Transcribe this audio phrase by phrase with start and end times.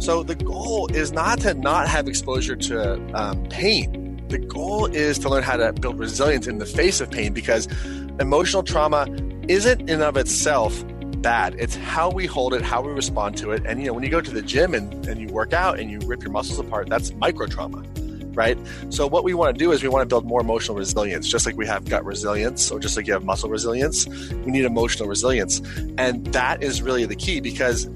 [0.00, 4.22] So the goal is not to not have exposure to um, pain.
[4.28, 7.68] The goal is to learn how to build resilience in the face of pain because
[8.18, 9.06] emotional trauma
[9.46, 10.82] isn't in of itself
[11.18, 11.54] bad.
[11.58, 13.62] It's how we hold it, how we respond to it.
[13.66, 15.90] And you know, when you go to the gym and, and you work out and
[15.90, 17.84] you rip your muscles apart, that's micro trauma.
[18.32, 18.56] Right.
[18.88, 21.44] So what we want to do is we want to build more emotional resilience, just
[21.44, 25.08] like we have gut resilience or just like you have muscle resilience, we need emotional
[25.08, 25.60] resilience.
[25.98, 27.86] And that is really the key because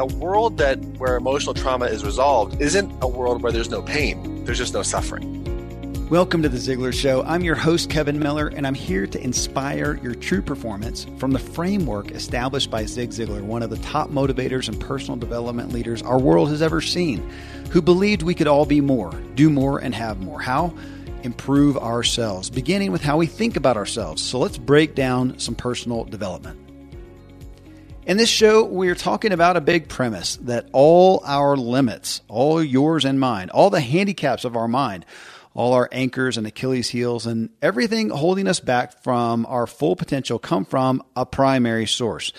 [0.00, 4.46] a world that where emotional trauma is resolved isn't a world where there's no pain.
[4.46, 5.36] There's just no suffering.
[6.08, 7.22] Welcome to The Ziglar Show.
[7.24, 11.38] I'm your host, Kevin Miller, and I'm here to inspire your true performance from the
[11.38, 16.18] framework established by Zig Ziglar, one of the top motivators and personal development leaders our
[16.18, 17.18] world has ever seen,
[17.70, 20.40] who believed we could all be more, do more, and have more.
[20.40, 20.74] How?
[21.24, 24.22] Improve ourselves, beginning with how we think about ourselves.
[24.22, 26.59] So let's break down some personal development.
[28.10, 33.04] In this show, we're talking about a big premise that all our limits, all yours
[33.04, 35.06] and mine, all the handicaps of our mind,
[35.54, 40.40] all our anchors and Achilles heels and everything holding us back from our full potential
[40.40, 42.32] come from a primary source.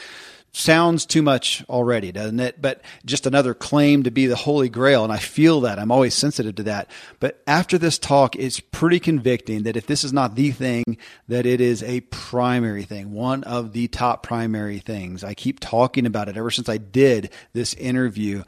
[0.54, 2.62] Sounds too much already, doesn't it?
[2.62, 5.06] But just another claim to be the holy grail.
[5.06, 5.80] And I feel that.
[5.80, 6.92] I'm always sensitive to that.
[7.22, 10.98] But after this talk, it's pretty convicting that if this is not the thing,
[11.30, 15.24] that it is a primary thing, one of the top primary things.
[15.24, 18.44] I keep talking about it ever since I did this interview.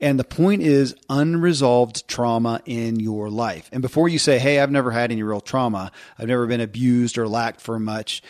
[0.00, 3.68] And the point is unresolved trauma in your life.
[3.70, 5.92] And before you say, Hey, I've never had any real trauma.
[6.16, 8.22] I've never been abused or lacked for much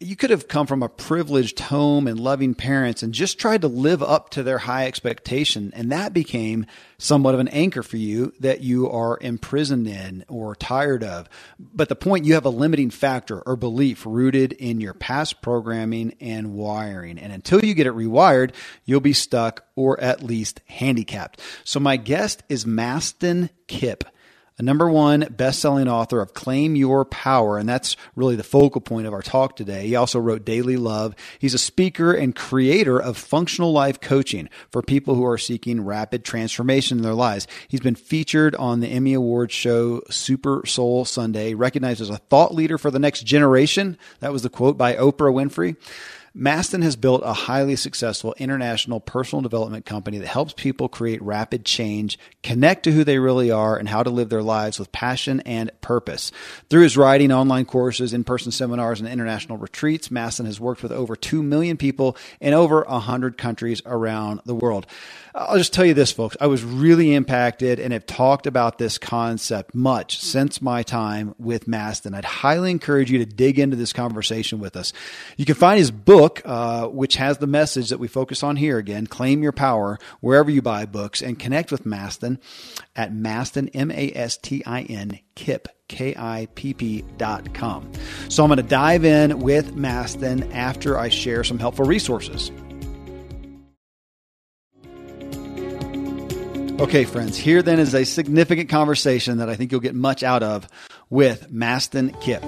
[0.00, 3.68] you could have come from a privileged home and loving parents and just tried to
[3.68, 5.72] live up to their high expectation.
[5.74, 6.66] And that became
[6.98, 11.28] somewhat of an anchor for you that you are imprisoned in or tired of.
[11.58, 16.14] But the point you have a limiting factor or belief rooted in your past programming
[16.20, 17.18] and wiring.
[17.18, 18.52] And until you get it rewired,
[18.84, 21.40] you'll be stuck or at least handicapped.
[21.64, 24.04] So my guest is Mastin Kipp
[24.58, 29.06] a number one best-selling author of Claim Your Power, and that's really the focal point
[29.06, 29.86] of our talk today.
[29.86, 31.14] He also wrote Daily Love.
[31.38, 36.24] He's a speaker and creator of functional life coaching for people who are seeking rapid
[36.24, 37.46] transformation in their lives.
[37.68, 42.54] He's been featured on the Emmy Award show Super Soul Sunday, recognized as a thought
[42.54, 43.96] leader for the next generation.
[44.20, 45.76] That was the quote by Oprah Winfrey.
[46.36, 51.64] Mastin has built a highly successful international personal development company that helps people create rapid
[51.64, 55.40] change, connect to who they really are, and how to live their lives with passion
[55.40, 56.30] and purpose.
[56.68, 60.92] Through his writing, online courses, in person seminars, and international retreats, Mastin has worked with
[60.92, 64.86] over 2 million people in over 100 countries around the world.
[65.34, 66.36] I'll just tell you this, folks.
[66.40, 71.66] I was really impacted and have talked about this concept much since my time with
[71.66, 72.14] Mastin.
[72.14, 74.92] I'd highly encourage you to dig into this conversation with us.
[75.36, 78.78] You can find his book, uh, which has the message that we focus on here
[78.78, 82.38] again, Claim Your Power, wherever you buy books, and connect with Mastin
[82.96, 87.90] at Mastin, M-A-S-T-I-N, Kipp, K-I-P-P dot com.
[88.28, 92.50] So I'm going to dive in with Mastin after I share some helpful resources.
[96.80, 100.44] Okay, friends, here then is a significant conversation that I think you'll get much out
[100.44, 100.68] of
[101.10, 102.40] with Mastin Kipp.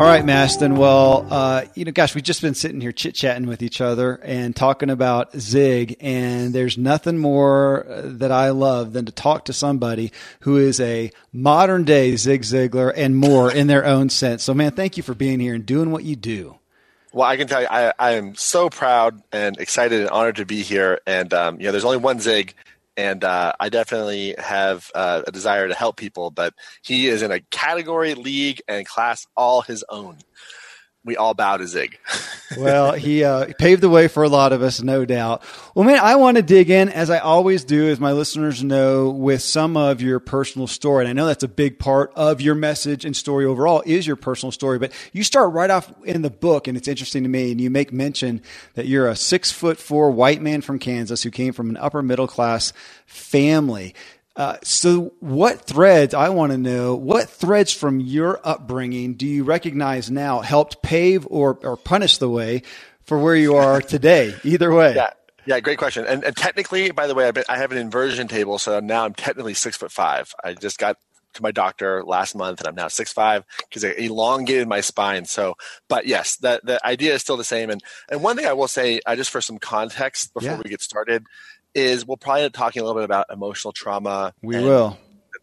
[0.00, 0.76] All right, Mastin.
[0.76, 4.16] Well, uh, you know, gosh, we've just been sitting here chit chatting with each other
[4.22, 9.46] and talking about Zig, and there's nothing more uh, that I love than to talk
[9.46, 14.42] to somebody who is a modern day Zig Ziglar and more in their own sense.
[14.42, 16.59] So, man, thank you for being here and doing what you do.
[17.12, 20.46] Well, I can tell you, I, I am so proud and excited and honored to
[20.46, 21.00] be here.
[21.06, 22.54] And um, you know, there's only one Zig,
[22.96, 26.30] and uh, I definitely have uh, a desire to help people.
[26.30, 30.18] But he is in a category, league, and class all his own
[31.02, 31.98] we all bow to Zig.
[32.58, 35.42] well, he uh, paved the way for a lot of us, no doubt.
[35.74, 39.08] Well, man, I want to dig in, as I always do, as my listeners know,
[39.08, 41.04] with some of your personal story.
[41.04, 44.16] And I know that's a big part of your message and story overall is your
[44.16, 44.78] personal story.
[44.78, 47.50] But you start right off in the book, and it's interesting to me.
[47.50, 48.42] And you make mention
[48.74, 52.02] that you're a six foot four white man from Kansas who came from an upper
[52.02, 52.74] middle class
[53.06, 53.94] family.
[54.36, 59.44] Uh, so, what threads, I want to know, what threads from your upbringing do you
[59.44, 62.62] recognize now helped pave or, or punish the way
[63.02, 64.34] for where you are today?
[64.44, 64.94] Either way.
[64.94, 65.10] Yeah.
[65.46, 66.04] Yeah, great question.
[66.06, 69.14] And, and technically, by the way, been, i have an inversion table, so now I'm
[69.14, 70.32] technically six foot five.
[70.44, 70.98] I just got
[71.34, 75.24] to my doctor last month, and I'm now six five because I elongated my spine.
[75.24, 75.54] So,
[75.88, 77.70] but yes, the the idea is still the same.
[77.70, 80.60] And and one thing I will say, I just for some context before yeah.
[80.62, 81.24] we get started,
[81.74, 84.32] is we'll probably be talking a little bit about emotional trauma.
[84.42, 84.98] We will.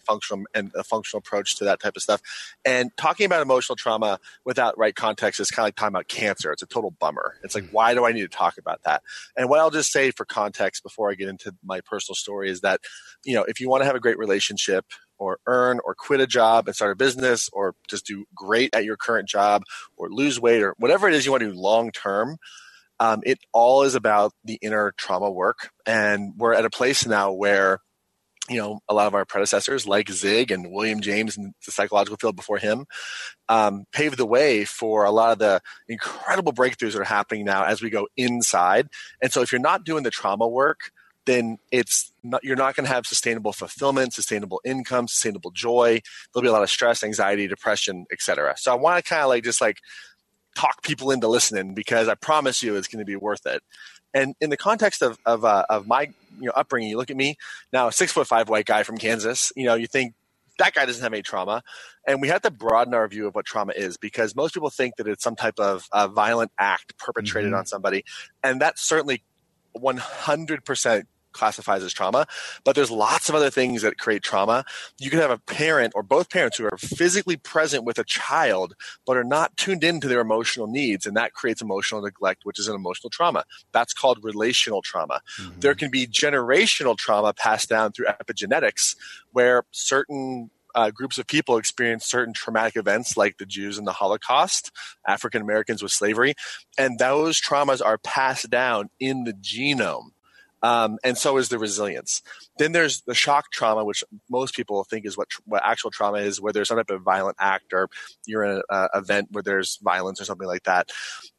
[0.07, 2.21] functional and a functional approach to that type of stuff.
[2.65, 6.51] And talking about emotional trauma without right context is kind of like talking about cancer.
[6.51, 7.35] It's a total bummer.
[7.43, 9.03] It's like, why do I need to talk about that?
[9.35, 12.61] And what I'll just say for context before I get into my personal story is
[12.61, 12.79] that,
[13.25, 14.85] you know, if you want to have a great relationship
[15.19, 18.85] or earn or quit a job and start a business or just do great at
[18.85, 19.63] your current job
[19.97, 22.37] or lose weight or whatever it is you want to do long term,
[22.99, 25.69] um, it all is about the inner trauma work.
[25.85, 27.79] And we're at a place now where
[28.49, 32.17] you know, a lot of our predecessors like Zig and William James and the psychological
[32.17, 32.85] field before him
[33.49, 37.65] um, paved the way for a lot of the incredible breakthroughs that are happening now
[37.65, 38.87] as we go inside.
[39.21, 40.91] And so if you're not doing the trauma work,
[41.25, 45.99] then it's not, you're not going to have sustainable fulfillment, sustainable income, sustainable joy.
[46.33, 48.55] There'll be a lot of stress, anxiety, depression, etc.
[48.57, 49.79] So I want to kind of like just like
[50.57, 53.61] talk people into listening because I promise you it's going to be worth it.
[54.13, 56.09] And in the context of of, uh, of my
[56.39, 57.35] you know upbringing, you look at me
[57.71, 59.51] now, a six foot five white guy from Kansas.
[59.55, 60.13] You know, you think
[60.57, 61.61] that guy doesn't have any trauma,
[62.07, 64.95] and we have to broaden our view of what trauma is because most people think
[64.95, 67.59] that it's some type of uh, violent act perpetrated mm-hmm.
[67.59, 68.03] on somebody,
[68.43, 69.23] and that's certainly
[69.77, 71.03] 100%
[71.37, 72.25] classifies as trauma,
[72.63, 74.65] but there's lots of other things that create trauma.
[74.99, 78.73] You can have a parent or both parents who are physically present with a child,
[79.05, 82.67] but are not tuned into their emotional needs, and that creates emotional neglect, which is
[82.67, 83.43] an emotional trauma.
[83.71, 85.21] That's called relational trauma.
[85.39, 85.59] Mm-hmm.
[85.59, 88.95] There can be generational trauma passed down through epigenetics,
[89.31, 93.93] where certain uh, groups of people experience certain traumatic events like the Jews in the
[93.93, 94.71] Holocaust,
[95.07, 96.35] African Americans with slavery,
[96.77, 100.09] and those traumas are passed down in the genome.
[100.63, 102.21] Um, and so is the resilience.
[102.57, 106.41] Then there's the shock trauma, which most people think is what, what actual trauma is,
[106.41, 107.89] where there's some type of violent act or
[108.25, 110.89] you're in an event where there's violence or something like that.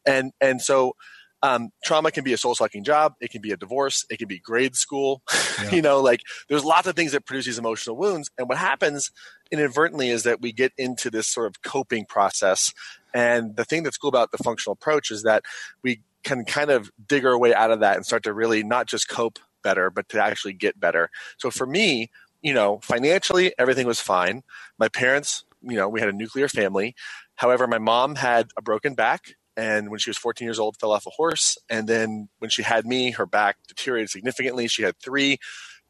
[0.05, 0.95] And and so
[1.41, 3.13] um, trauma can be a soul sucking job.
[3.21, 4.05] It can be a divorce.
[4.09, 5.21] It can be grade school.
[5.59, 5.71] Yeah.
[5.71, 8.31] you know, like there's lots of things that produce these emotional wounds.
[8.37, 9.11] And what happens
[9.51, 12.73] inadvertently is that we get into this sort of coping process.
[13.13, 15.43] And the thing that's cool about the functional approach is that
[15.83, 18.87] we can kind of dig our way out of that and start to really not
[18.87, 21.09] just cope better, but to actually get better.
[21.37, 22.09] So for me,
[22.41, 24.43] you know, financially, everything was fine.
[24.77, 26.95] My parents, you know, we had a nuclear family.
[27.35, 29.35] However, my mom had a broken back.
[29.57, 31.57] And when she was 14 years old, fell off a horse.
[31.69, 34.67] And then when she had me, her back deteriorated significantly.
[34.67, 35.37] She had three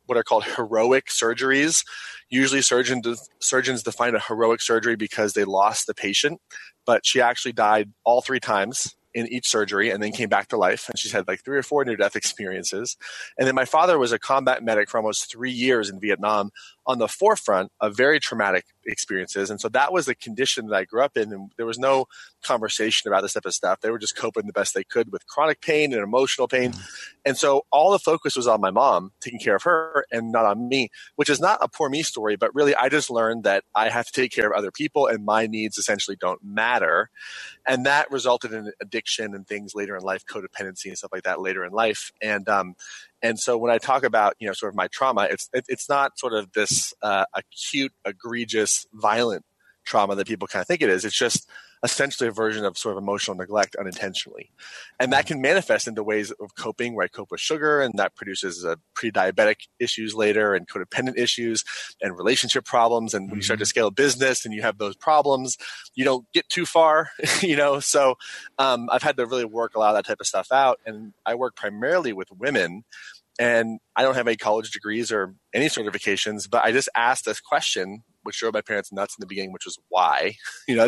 [0.08, 1.86] what are called heroic surgeries.
[2.30, 6.42] Usually, surgeons surgeons define a heroic surgery because they lost the patient,
[6.84, 10.58] but she actually died all three times in each surgery and then came back to
[10.58, 10.88] life.
[10.90, 12.98] And she's had like three or four near death experiences.
[13.38, 16.52] And then my father was a combat medic for almost three years in Vietnam
[16.86, 19.50] on the forefront of very traumatic experiences.
[19.50, 21.31] And so that was the condition that I grew up in.
[21.31, 22.07] And there was no
[22.44, 23.81] conversation about this type of stuff.
[23.81, 26.71] They were just coping the best they could with chronic pain and emotional pain.
[26.71, 26.81] Mm-hmm.
[27.25, 30.45] And so all the focus was on my mom taking care of her and not
[30.45, 33.63] on me, which is not a poor me story, but really I just learned that
[33.75, 37.09] I have to take care of other people and my needs essentially don't matter.
[37.68, 41.41] And that resulted in addiction and things later in life, codependency and stuff like that
[41.41, 42.12] later in life.
[42.21, 42.75] And, um,
[43.21, 45.89] and so when I talk about, you know, sort of my trauma, it's it, it's
[45.89, 49.44] not sort of this uh, acute, egregious, violent
[49.86, 51.06] trauma that people kind of think it is.
[51.06, 51.50] It's just
[51.84, 54.52] essentially a version of sort of emotional neglect unintentionally.
[55.00, 58.16] And that can manifest into ways of coping where I cope with sugar and that
[58.16, 61.64] produces a pre-diabetic issues later and codependent issues
[62.02, 63.14] and relationship problems.
[63.14, 63.70] And when you start to mm-hmm.
[63.70, 65.58] scale a business and you have those problems,
[65.96, 67.10] you don't get too far,
[67.42, 67.80] you know?
[67.80, 68.16] So
[68.58, 70.80] um, I've had to really work a lot of that type of stuff out.
[70.86, 72.84] And I work primarily with women
[73.40, 77.39] and I don't have any college degrees or any certifications, but I just asked this
[77.39, 80.36] question which drove my parents nuts in the beginning, which was why.
[80.67, 80.88] You know,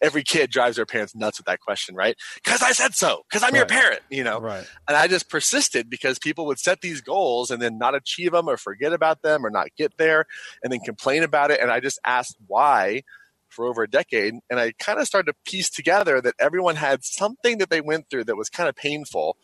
[0.00, 2.16] every kid drives their parents nuts with that question, right?
[2.42, 3.24] Because I said so.
[3.28, 3.58] Because I'm right.
[3.58, 4.00] your parent.
[4.10, 4.66] You know, right.
[4.88, 8.48] and I just persisted because people would set these goals and then not achieve them
[8.48, 10.24] or forget about them or not get there,
[10.62, 11.60] and then complain about it.
[11.60, 13.02] And I just asked why
[13.50, 17.04] for over a decade, and I kind of started to piece together that everyone had
[17.04, 19.36] something that they went through that was kind of painful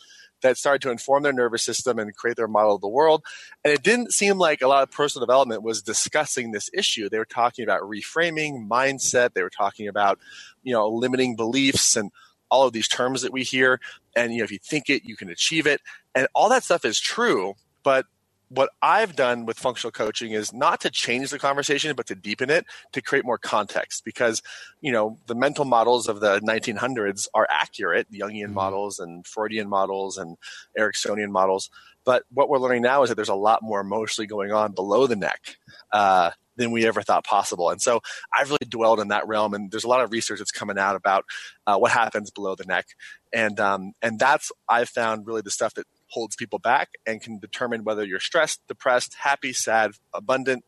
[0.45, 3.25] that started to inform their nervous system and create their model of the world.
[3.65, 7.09] And it didn't seem like a lot of personal development was discussing this issue.
[7.09, 9.33] They were talking about reframing, mindset.
[9.33, 10.19] They were talking about,
[10.63, 12.13] you know, limiting beliefs and
[12.51, 13.81] all of these terms that we hear.
[14.15, 15.81] And, you know, if you think it, you can achieve it.
[16.15, 17.55] And all that stuff is true.
[17.83, 18.05] But
[18.49, 22.51] what I've done with functional coaching is not to change the conversation, but to deepen
[22.51, 24.43] it to create more context because,
[24.81, 28.55] you know, the mental models of the 1900s are accurate, the Jungian mm-hmm.
[28.55, 30.37] models and Freudian models and
[30.79, 31.71] Ericksonian models.
[32.05, 35.07] But what we're learning now is that there's a lot more emotionally going on below
[35.07, 35.57] the neck.
[35.93, 37.71] Uh, than we ever thought possible.
[37.71, 38.01] And so
[38.33, 40.97] I've really dwelled in that realm, and there's a lot of research that's coming out
[40.97, 41.25] about
[41.67, 42.87] uh, what happens below the neck,
[43.33, 47.39] and um, and that's I've found really the stuff that holds people back and can
[47.39, 50.65] determine whether you're stressed, depressed, happy, sad, abundant,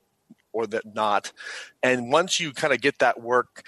[0.53, 1.33] or that not.
[1.83, 3.63] And once you kind of get that work,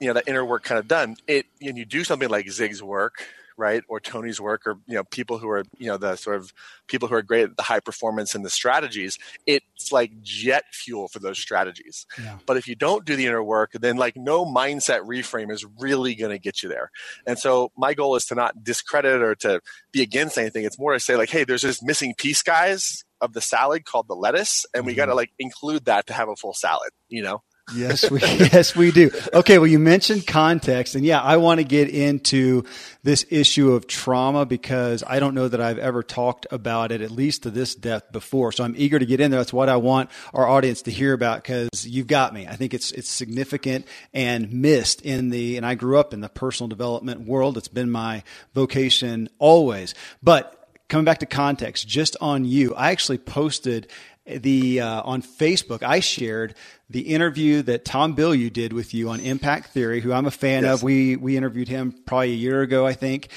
[0.00, 2.82] you know, that inner work kind of done, it and you do something like Zig's
[2.82, 6.36] work, right, or Tony's work, or you know, people who are you know the sort
[6.36, 6.52] of
[6.86, 9.18] people who are great at the high performance and the strategies.
[9.46, 12.06] It's like jet fuel for those strategies.
[12.18, 12.38] Yeah.
[12.46, 16.14] But if you don't do the inner work, then like no mindset reframe is really
[16.14, 16.90] going to get you there.
[17.26, 19.60] And so my goal is to not discredit or to
[19.92, 20.64] be against anything.
[20.64, 24.08] It's more to say like, hey, there's this missing piece, guys, of the salad called
[24.08, 24.98] the lettuce, and we mm-hmm.
[24.98, 26.90] got to like include that to have a full salad.
[27.08, 27.42] You know
[27.74, 29.10] yes, we yes we do.
[29.34, 32.64] Okay, well you mentioned context, and yeah, I want to get into
[33.02, 37.10] this issue of trauma because I don't know that I've ever talked about it at
[37.10, 38.52] least to this depth before.
[38.52, 39.40] So I'm eager to get in there.
[39.40, 42.46] That's what I want our audience to hear about because you've got me.
[42.46, 45.56] I think it's it's significant and missed in the.
[45.56, 47.56] And I grew up in the personal development world.
[47.56, 48.22] It's been my
[48.54, 50.52] vocation always, but.
[50.88, 53.88] Coming back to context, just on you, I actually posted
[54.26, 56.54] the uh, on Facebook, I shared
[56.90, 60.64] the interview that Tom Bilyeu did with you on Impact Theory, who I'm a fan
[60.64, 60.74] yes.
[60.74, 60.82] of.
[60.82, 63.28] We we interviewed him probably a year ago, I think.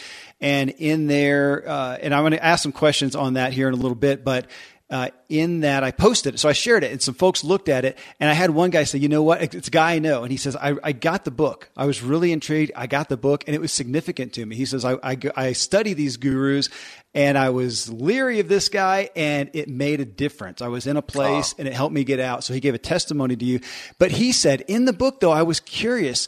[0.41, 3.73] And in there, uh, and I'm going to ask some questions on that here in
[3.73, 4.47] a little bit, but
[4.89, 6.37] uh, in that I posted it.
[6.39, 8.83] So I shared it and some folks looked at it and I had one guy
[8.85, 9.53] say, you know what?
[9.53, 10.23] It's a guy I know.
[10.23, 11.69] And he says, I, I got the book.
[11.77, 12.71] I was really intrigued.
[12.75, 14.55] I got the book and it was significant to me.
[14.55, 16.69] He says, I, I, I study these gurus
[17.13, 20.61] and I was leery of this guy and it made a difference.
[20.61, 21.55] I was in a place oh.
[21.59, 22.43] and it helped me get out.
[22.43, 23.59] So he gave a testimony to you.
[23.99, 26.27] But he said in the book though, I was curious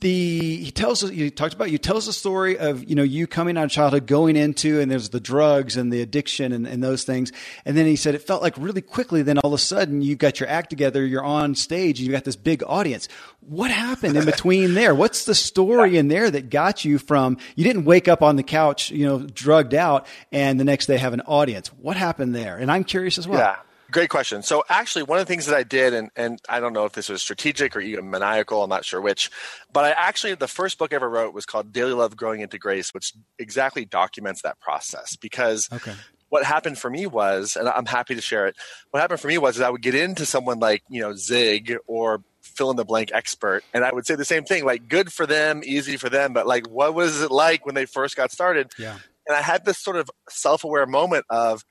[0.00, 3.28] the he tells us you talked about you tells the story of you know you
[3.28, 6.82] coming out of childhood going into and there's the drugs and the addiction and, and
[6.82, 7.30] those things.
[7.64, 10.16] And then he said it felt like really quickly then all of a sudden you
[10.16, 13.08] got your act together you're on stage and you got this big audience.
[13.40, 14.96] What happened in between there?
[14.96, 18.42] What's the story in there that got you from you didn't wake up on the
[18.42, 21.68] couch you know drugged out and the next day have an audience?
[21.68, 22.56] What happened there?
[22.56, 23.38] And i'm curious as well.
[23.38, 23.56] Yeah
[23.90, 24.42] Great question.
[24.42, 26.92] So actually, one of the things that I did, and, and I don't know if
[26.92, 29.30] this was strategic or even maniacal, I'm not sure which,
[29.72, 32.58] but I actually, the first book I ever wrote was called Daily Love Growing into
[32.58, 35.94] Grace, which exactly documents that process because okay.
[36.28, 38.56] what happened for me was, and I'm happy to share it,
[38.90, 42.22] what happened for me was I would get into someone like, you know, Zig or
[42.42, 45.24] fill in the blank expert, and I would say the same thing, like good for
[45.24, 48.70] them, easy for them, but like what was it like when they first got started?
[48.78, 48.98] Yeah.
[49.26, 51.64] And I had this sort of self aware moment of,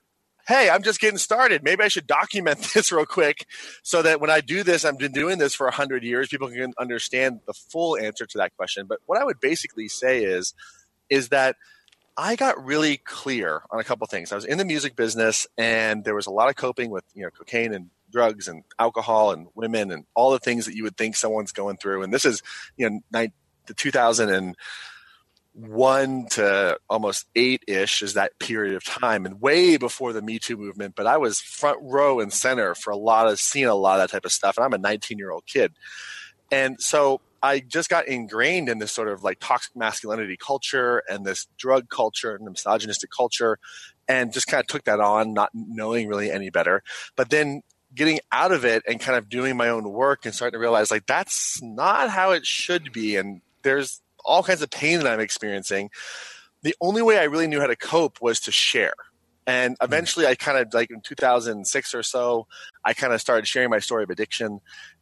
[0.48, 1.64] hey, I'm just getting started.
[1.64, 3.46] Maybe I should document this real quick
[3.84, 6.74] so that when I do this, I've been doing this for 100 years, people can
[6.80, 8.88] understand the full answer to that question.
[8.88, 10.54] But what I would basically say is,
[11.10, 11.56] is that
[12.18, 14.32] I got really clear on a couple things.
[14.32, 17.24] I was in the music business and there was a lot of coping with, you
[17.24, 20.98] know, cocaine and drugs and alcohol and women and all the things that you would
[20.98, 22.02] think someone's going through.
[22.02, 22.42] And this is,
[22.78, 23.28] you know,
[23.68, 24.56] the 2000 and
[25.58, 30.38] one to almost eight ish is that period of time and way before the Me
[30.38, 30.96] Too movement.
[30.96, 34.04] But I was front row and center for a lot of seeing a lot of
[34.04, 34.58] that type of stuff.
[34.58, 35.74] And I'm a 19 year old kid.
[36.52, 41.26] And so I just got ingrained in this sort of like toxic masculinity culture and
[41.26, 43.58] this drug culture and the misogynistic culture
[44.08, 46.84] and just kind of took that on, not knowing really any better.
[47.16, 47.64] But then
[47.96, 50.92] getting out of it and kind of doing my own work and starting to realize
[50.92, 53.16] like that's not how it should be.
[53.16, 55.90] And there's all kinds of pain that I'm experiencing.
[56.62, 58.94] The only way I really knew how to cope was to share.
[59.48, 59.86] And hmm.
[59.86, 62.48] eventually, I kind of like in 2006 or so,
[62.86, 64.60] I kind of started sharing my story of addiction,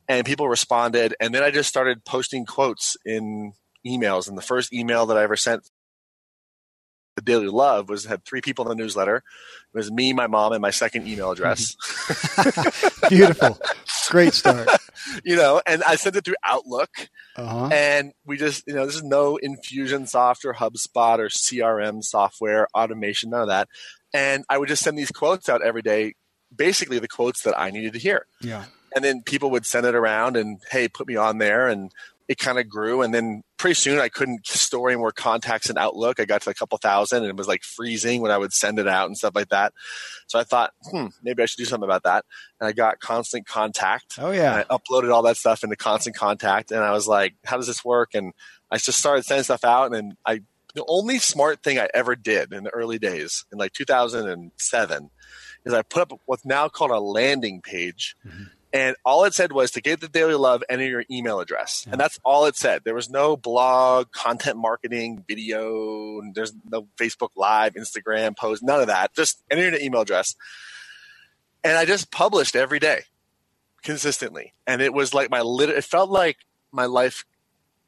[0.07, 1.15] and people responded.
[1.19, 3.53] And then I just started posting quotes in
[3.85, 4.29] emails.
[4.29, 5.69] And the first email that I ever sent
[7.15, 9.17] the Daily Love was had three people in the newsletter.
[9.17, 11.75] It was me, my mom, and my second email address.
[13.09, 13.57] Beautiful,
[14.09, 14.67] great start.
[15.23, 16.89] you know, and I sent it through Outlook,
[17.37, 17.69] uh-huh.
[17.71, 23.29] and we just, you know, this is no Infusionsoft or HubSpot or CRM software automation,
[23.29, 23.69] none of that.
[24.13, 26.15] And I would just send these quotes out every day,
[26.55, 28.27] basically the quotes that I needed to hear.
[28.41, 28.65] Yeah.
[28.95, 31.91] And then people would send it around and hey, put me on there, and
[32.27, 35.77] it kind of grew and then pretty soon i couldn't store any more contacts in
[35.77, 36.19] outlook.
[36.19, 38.79] I got to a couple thousand and it was like freezing when i would send
[38.79, 39.73] it out and stuff like that.
[40.27, 42.25] So i thought hmm maybe i should do something about that.
[42.59, 44.17] And i got constant contact.
[44.19, 44.63] Oh yeah.
[44.69, 47.85] I uploaded all that stuff into constant contact and i was like how does this
[47.85, 48.13] work?
[48.13, 48.33] And
[48.71, 50.41] i just started sending stuff out and then i
[50.73, 55.09] the only smart thing i ever did in the early days in like 2007
[55.65, 58.15] is i put up what's now called a landing page.
[58.25, 58.43] Mm-hmm
[58.75, 61.85] and all it said was to get the daily love, enter your email address.
[61.85, 61.93] Yeah.
[61.93, 62.81] And that's all it said.
[62.83, 68.87] There was no blog, content marketing, video, there's no Facebook Live, Instagram post, none of
[68.87, 69.15] that.
[69.15, 70.35] Just enter your email address.
[71.63, 73.03] And I just published every day
[73.81, 74.53] consistently.
[74.67, 76.35] And it was like my lit it felt like
[76.73, 77.23] my life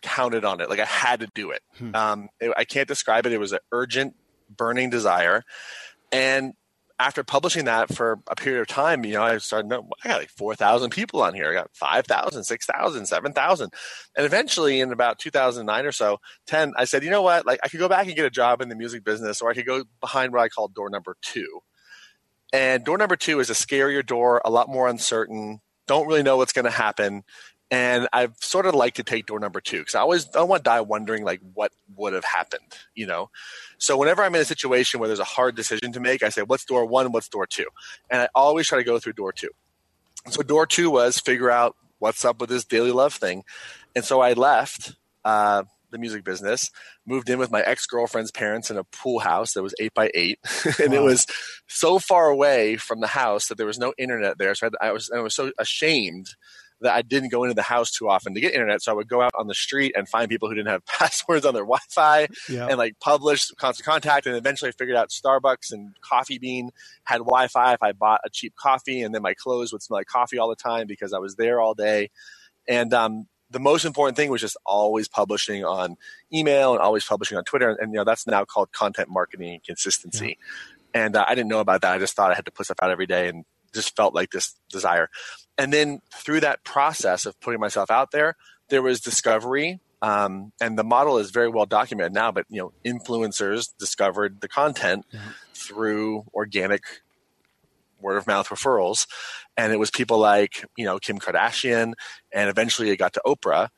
[0.01, 0.69] counted on it.
[0.69, 1.63] Like I had to do it.
[1.77, 1.95] Hmm.
[1.95, 3.33] Um, it I can't describe it.
[3.33, 4.15] It was an urgent,
[4.49, 5.43] burning desire.
[6.13, 6.53] And
[6.99, 10.29] after publishing that for a period of time, you know, I started, I got like
[10.29, 11.49] 4,000 people on here.
[11.49, 13.73] I got 5,000, 6,000, 7,000.
[14.15, 17.45] And eventually in about 2009 or so, 10, I said, you know what?
[17.45, 19.53] Like I could go back and get a job in the music business or I
[19.53, 21.61] could go behind what I call door number two.
[22.51, 25.59] And door number two is a scarier door, a lot more uncertain.
[25.85, 27.23] Don't really know what's going to happen.
[27.69, 30.63] And I've sort of like to take door number two because I always don't want
[30.63, 33.29] to die wondering like what would have happened, you know.
[33.77, 36.43] So whenever I'm in a situation where there's a hard decision to make, I say,
[36.43, 37.11] "What's door one?
[37.11, 37.65] What's door two?
[38.09, 39.49] And I always try to go through door two.
[40.29, 43.43] So door two was figure out what's up with this daily love thing,
[43.95, 44.95] and so I left.
[45.25, 46.69] Uh, the music business,
[47.05, 50.11] moved in with my ex girlfriend's parents in a pool house that was eight by
[50.13, 50.39] eight,
[50.79, 50.99] and wow.
[50.99, 51.25] it was
[51.67, 54.53] so far away from the house that there was no internet there.
[54.55, 56.35] So I, I was I was so ashamed
[56.81, 58.81] that I didn't go into the house too often to get internet.
[58.81, 61.45] So I would go out on the street and find people who didn't have passwords
[61.45, 62.67] on their Wi-Fi yeah.
[62.67, 64.27] and like publish constant contact.
[64.27, 66.69] And eventually I figured out Starbucks and Coffee Bean
[67.03, 70.07] had Wi-Fi if I bought a cheap coffee, and then my clothes would smell like
[70.07, 72.09] coffee all the time because I was there all day.
[72.67, 75.95] And um, the most important thing was just always publishing on
[76.33, 77.69] email and always publishing on Twitter.
[77.69, 80.37] And, and you know, that's now called content marketing and consistency.
[80.93, 81.05] Yeah.
[81.05, 81.93] And uh, I didn't know about that.
[81.93, 84.31] I just thought I had to put stuff out every day and just felt like
[84.31, 85.09] this desire.
[85.57, 88.35] And then through that process of putting myself out there,
[88.69, 89.79] there was discovery.
[90.01, 94.47] Um, and the model is very well documented now, but you know, influencers discovered the
[94.47, 95.21] content yeah.
[95.53, 96.83] through organic
[97.99, 99.07] word of mouth referrals.
[99.55, 101.93] And it was people like, you know, Kim Kardashian,
[102.31, 103.69] and eventually it got to Oprah.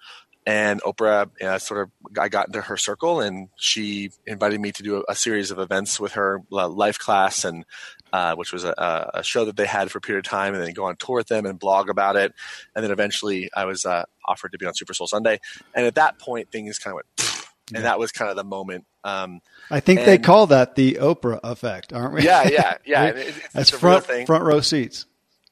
[0.46, 4.84] And Oprah uh, sort of, I got into her circle, and she invited me to
[4.84, 7.66] do a, a series of events with her, life class, and
[8.12, 10.64] uh, which was a, a, show that they had for a period of time, and
[10.64, 12.34] then go on tour with them and blog about it.
[12.76, 15.40] And then eventually, I was uh, offered to be on Super Soul Sunday,
[15.76, 18.86] and at that point, things kind of went, and that was kind of the moment.
[19.04, 22.24] Um, I think and, they call that the Oprah effect, aren't we?
[22.24, 23.04] Yeah, yeah, yeah.
[23.06, 25.06] it, it's, That's it's front front row seats.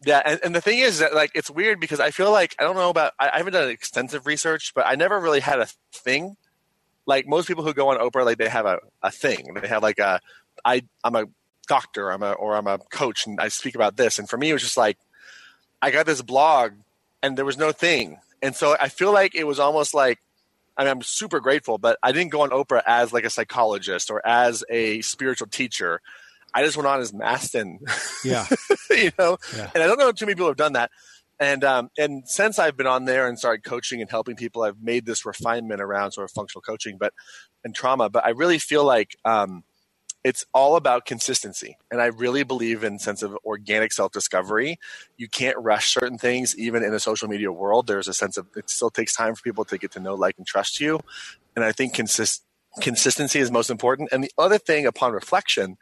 [0.05, 2.63] Yeah, and, and the thing is that like it's weird because I feel like I
[2.63, 5.67] don't know about I, I haven't done extensive research, but I never really had a
[5.91, 6.37] thing.
[7.05, 9.53] Like most people who go on Oprah, like they have a, a thing.
[9.59, 10.19] They have like a
[10.63, 11.25] I I'm a
[11.67, 14.19] doctor, I'm a or I'm a coach and I speak about this.
[14.19, 14.97] And for me it was just like
[15.81, 16.73] I got this blog
[17.21, 18.19] and there was no thing.
[18.41, 20.19] And so I feel like it was almost like
[20.77, 24.11] I mean, I'm super grateful, but I didn't go on Oprah as like a psychologist
[24.11, 26.01] or as a spiritual teacher.
[26.53, 27.77] I just went on as Mastin.
[28.23, 28.45] Yeah.
[28.89, 29.69] you know, yeah.
[29.73, 30.89] and I don't know too many people have done that.
[31.39, 34.81] And um, and since I've been on there and started coaching and helping people, I've
[34.81, 37.13] made this refinement around sort of functional coaching, but
[37.63, 38.09] and trauma.
[38.09, 39.63] But I really feel like um,
[40.27, 44.77] it's all about consistency, and I really believe in sense of organic self discovery.
[45.15, 47.87] You can't rush certain things, even in a social media world.
[47.87, 50.35] There's a sense of it still takes time for people to get to know, like,
[50.37, 50.99] and trust you.
[51.55, 52.43] And I think consist
[52.81, 54.09] consistency is most important.
[54.11, 55.77] And the other thing, upon reflection,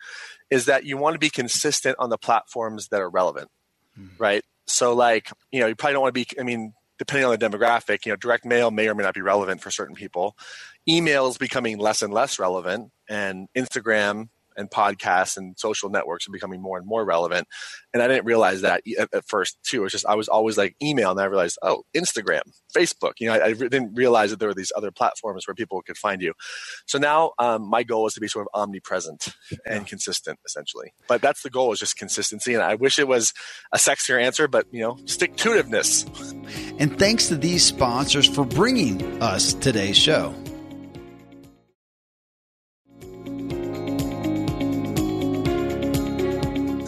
[0.51, 3.49] is that you want to be consistent on the platforms that are relevant,
[3.99, 4.15] mm-hmm.
[4.21, 4.43] right?
[4.67, 7.49] So, like, you know, you probably don't want to be, I mean, depending on the
[7.49, 10.37] demographic, you know, direct mail may or may not be relevant for certain people.
[10.87, 16.31] Email is becoming less and less relevant, and Instagram and podcasts and social networks are
[16.31, 17.47] becoming more and more relevant.
[17.93, 19.81] And I didn't realize that at, first too.
[19.81, 22.41] It was just I was always like email, and I realized oh Instagram,
[22.75, 23.13] Facebook.
[23.19, 25.97] You know, I, I didn't realize that there were these other platforms where people could
[25.97, 26.33] find you.
[26.85, 29.27] So now um, my goal is to be sort of omnipresent
[29.65, 29.83] and yeah.
[29.83, 30.93] consistent, essentially.
[31.07, 32.53] But that's the goal is just consistency.
[32.53, 33.33] And I wish it was
[33.73, 36.05] a sexier answer, but you know, stick to itiveness.
[36.79, 40.35] And thanks to these sponsors for bringing us today's show.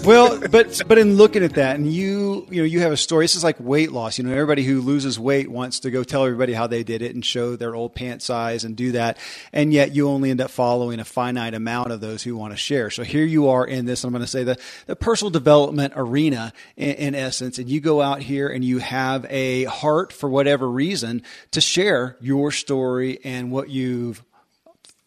[0.08, 3.26] Well, but but in looking at that, and you you know you have a story.
[3.26, 4.18] This is like weight loss.
[4.18, 7.14] You know, everybody who loses weight wants to go tell everybody how they did it
[7.14, 9.18] and show their old pant size and do that,
[9.52, 12.58] and yet you only end up following a finite amount of those who want to
[12.58, 12.90] share.
[12.90, 14.06] So here you are in this.
[14.06, 18.02] I'm going to say the the personal development arena in, in essence, and you go
[18.02, 23.52] out here and you have a heart for whatever reason to share your story and
[23.52, 24.24] what you've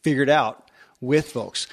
[0.03, 0.69] figured out
[1.01, 1.67] with folks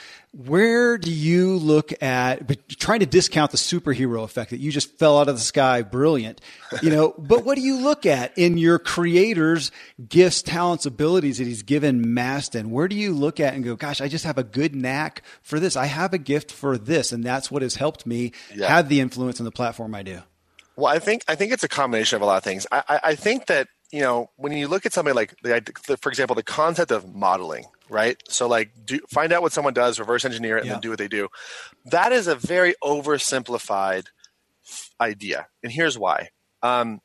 [0.46, 4.96] where do you look at but trying to discount the superhero effect that you just
[5.00, 6.40] fell out of the sky brilliant
[6.84, 9.72] you know but what do you look at in your creator's
[10.08, 12.68] gifts talents abilities that he's given mastin?
[12.68, 15.60] Where do you look at and go gosh i just have a good knack for
[15.60, 15.76] this.
[15.76, 18.68] I have a gift for this and that's what has helped me yeah.
[18.68, 20.20] have the influence on the platform i do?
[20.76, 22.68] Well i think i think it's a combination of a lot of things.
[22.72, 26.36] I, I think that you know when you look at somebody like the, for example
[26.36, 28.18] the concept of modeling right?
[28.28, 30.74] So like do find out what someone does, reverse engineer it, and yeah.
[30.74, 31.30] then do what they do.
[31.86, 34.08] That is a very oversimplified
[35.00, 36.30] idea, and here's why.
[36.62, 37.02] Um,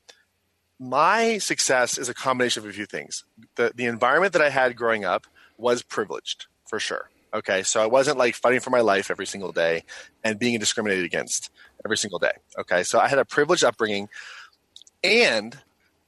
[0.79, 3.25] my success is a combination of a few things.
[3.57, 7.11] The the environment that I had growing up was privileged for sure.
[7.35, 9.85] Okay, so I wasn't like fighting for my life every single day
[10.23, 11.51] and being discriminated against
[11.85, 12.33] every single day.
[12.59, 14.09] Okay, so I had a privileged upbringing,
[15.03, 15.59] and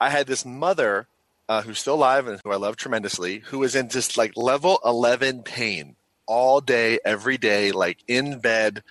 [0.01, 1.07] I had this mother
[1.49, 4.79] uh, who's still alive and who I love tremendously, who was in just like level
[4.85, 8.83] 11 pain all day, every day, like in bed,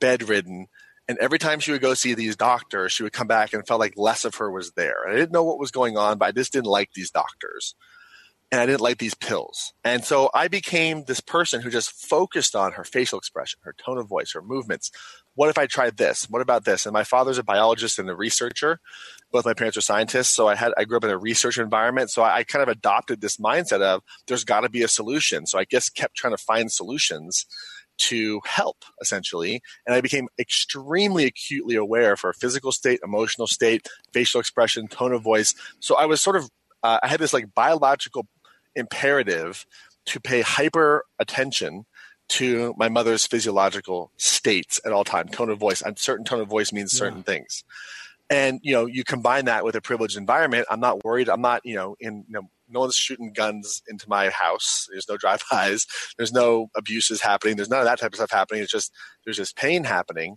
[0.00, 0.68] bedridden.
[1.08, 3.80] And every time she would go see these doctors, she would come back and felt
[3.80, 5.02] like less of her was there.
[5.04, 7.74] And I didn't know what was going on, but I just didn't like these doctors.
[8.52, 9.72] And I didn't like these pills.
[9.82, 13.98] And so I became this person who just focused on her facial expression, her tone
[13.98, 14.92] of voice, her movements.
[15.34, 16.30] What if I tried this?
[16.30, 16.86] What about this?
[16.86, 18.80] And my father's a biologist and a researcher
[19.34, 22.08] both my parents are scientists, so I had I grew up in a research environment.
[22.08, 25.44] So I, I kind of adopted this mindset of there's got to be a solution.
[25.44, 27.44] So I guess kept trying to find solutions
[27.96, 34.38] to help essentially, and I became extremely acutely aware for physical state, emotional state, facial
[34.38, 35.52] expression, tone of voice.
[35.80, 36.48] So I was sort of
[36.84, 38.28] uh, I had this like biological
[38.76, 39.66] imperative
[40.06, 41.86] to pay hyper attention
[42.28, 46.46] to my mother's physiological states at all time tone of voice and certain tone of
[46.46, 47.24] voice means certain yeah.
[47.24, 47.64] things
[48.34, 51.60] and you know you combine that with a privileged environment i'm not worried i'm not
[51.64, 55.86] you know in you know no one's shooting guns into my house there's no drive-bys
[56.16, 58.92] there's no abuses happening there's none of that type of stuff happening it's just
[59.24, 60.36] there's just pain happening.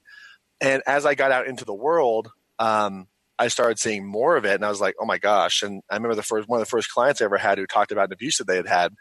[0.62, 2.30] And as i got out into the world
[2.60, 3.08] um,
[3.40, 5.96] i started seeing more of it and i was like oh my gosh and i
[5.96, 8.14] remember the first one of the first clients i ever had who talked about an
[8.14, 8.94] abuse that they had had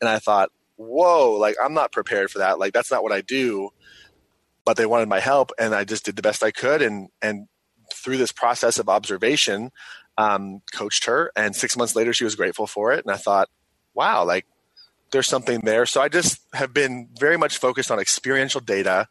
[0.00, 3.20] and i thought whoa like i'm not prepared for that like that's not what i
[3.20, 3.70] do.
[4.66, 7.48] But they wanted my help and i just did the best i could and and
[8.04, 9.72] through this process of observation,
[10.18, 11.32] um, coached her.
[11.34, 13.04] And six months later, she was grateful for it.
[13.04, 13.48] And I thought,
[13.94, 14.46] wow, like
[15.10, 15.86] there's something there.
[15.86, 19.08] So I just have been very much focused on experiential data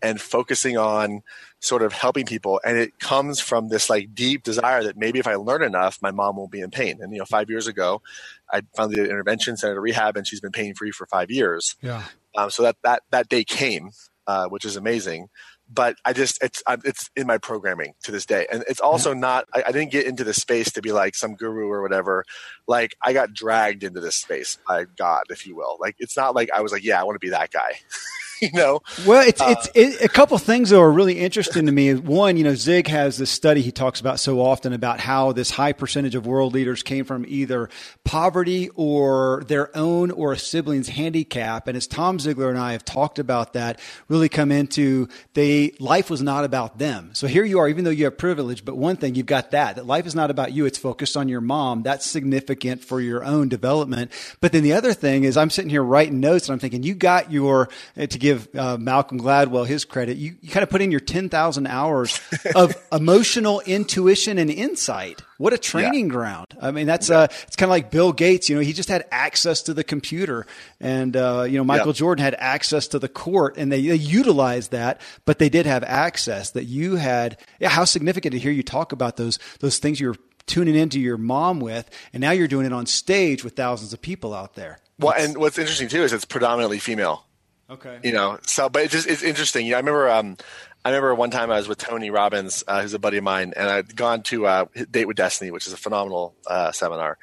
[0.00, 1.22] and focusing on
[1.58, 2.60] sort of helping people.
[2.64, 6.12] And it comes from this like deep desire that maybe if I learn enough, my
[6.12, 6.98] mom won't be in pain.
[7.00, 8.00] And, you know, five years ago,
[8.52, 11.06] I finally did an intervention, sent her to rehab, and she's been pain free for
[11.06, 11.74] five years.
[11.82, 12.04] Yeah.
[12.36, 13.90] Um, so that, that, that day came,
[14.28, 15.28] uh, which is amazing
[15.72, 19.46] but I just it's it's in my programming to this day, and it's also not.
[19.54, 22.24] I, I, didn't get into this space to be like some guru or whatever.
[22.66, 25.76] Like I got dragged into this space by God, if you will.
[25.78, 27.72] Like it's not like I was like, yeah, I want to be that guy.
[28.42, 28.80] you know.
[29.06, 31.94] Well, it's uh, it's it, a couple things that are really interesting to me.
[31.94, 35.50] One, you know, Zig has this study he talks about so often about how this
[35.50, 37.68] high percentage of world leaders came from either
[38.04, 41.68] poverty or their own or a sibling's handicap.
[41.68, 46.10] And as Tom Ziglar and I have talked about that, really come into they life
[46.10, 47.10] was not about them.
[47.14, 49.76] So here you are, even though you have privilege, but one thing you've got that
[49.76, 50.66] that life is not about you.
[50.66, 51.82] It's focused on your mom.
[51.82, 54.12] That's significant for your own development.
[54.40, 56.94] But then the other thing is, I'm sitting here writing notes and I'm thinking, you
[56.94, 60.82] got your to give give uh, Malcolm Gladwell his credit, you, you kind of put
[60.82, 62.20] in your 10,000 hours
[62.54, 65.22] of emotional intuition and insight.
[65.38, 66.12] What a training yeah.
[66.12, 66.46] ground.
[66.60, 69.06] I mean, that's, uh, it's kind of like Bill Gates, you know, he just had
[69.10, 70.46] access to the computer
[70.80, 71.92] and, uh, you know, Michael yeah.
[71.92, 75.84] Jordan had access to the court and they, they utilized that, but they did have
[75.84, 77.38] access that you had.
[77.60, 77.68] Yeah.
[77.68, 81.18] How significant to hear you talk about those, those things you were tuning into your
[81.18, 84.78] mom with, and now you're doing it on stage with thousands of people out there.
[84.98, 87.24] Well, and what's interesting too is it's predominantly female.
[87.70, 87.98] Okay.
[88.02, 89.66] You know, so but it's just it's interesting.
[89.66, 90.36] You know, I remember um,
[90.84, 93.52] I remember one time I was with Tony Robbins, uh, who's a buddy of mine,
[93.56, 97.18] and I'd gone to uh, Date with Destiny, which is a phenomenal uh, seminar,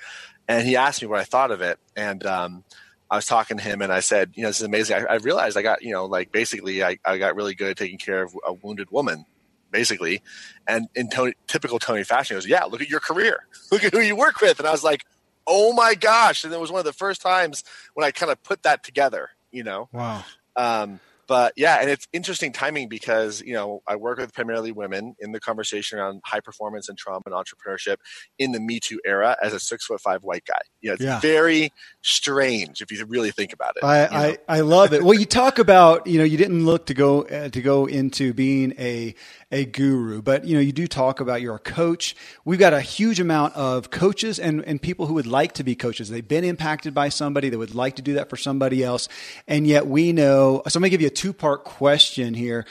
[0.48, 2.64] and he asked me what I thought of it, and um,
[3.10, 4.98] I was talking to him, and I said, you know, this is amazing.
[4.98, 7.78] I, I realized I got, you know, like basically, I, I got really good at
[7.78, 9.26] taking care of a wounded woman,
[9.72, 10.22] basically,
[10.68, 13.94] and in Tony, typical Tony fashion, he goes, yeah, look at your career, look at
[13.94, 15.06] who you work with, and I was like,
[15.48, 17.64] oh my gosh, and it was one of the first times
[17.96, 19.90] when I kind of put that together you know.
[19.92, 20.24] Wow.
[20.56, 25.16] Um, but yeah, and it's interesting timing because you know I work with primarily women
[25.20, 27.98] in the conversation around high performance and trauma and entrepreneurship
[28.38, 30.60] in the Me Too era as a six foot five white guy.
[30.82, 31.20] You know, it's yeah.
[31.20, 31.72] very
[32.06, 33.84] strange if you really think about it.
[33.84, 35.04] I, I, I love it.
[35.04, 38.34] Well, you talk about you know you didn't look to go uh, to go into
[38.34, 39.16] being a
[39.52, 42.16] a guru, but you know, you do talk about you're a coach.
[42.44, 45.76] We've got a huge amount of coaches and, and people who would like to be
[45.76, 46.10] coaches.
[46.10, 47.50] They've been impacted by somebody.
[47.50, 49.08] that would like to do that for somebody else.
[49.48, 52.66] And yet we know, so I'm going to give you a two part question here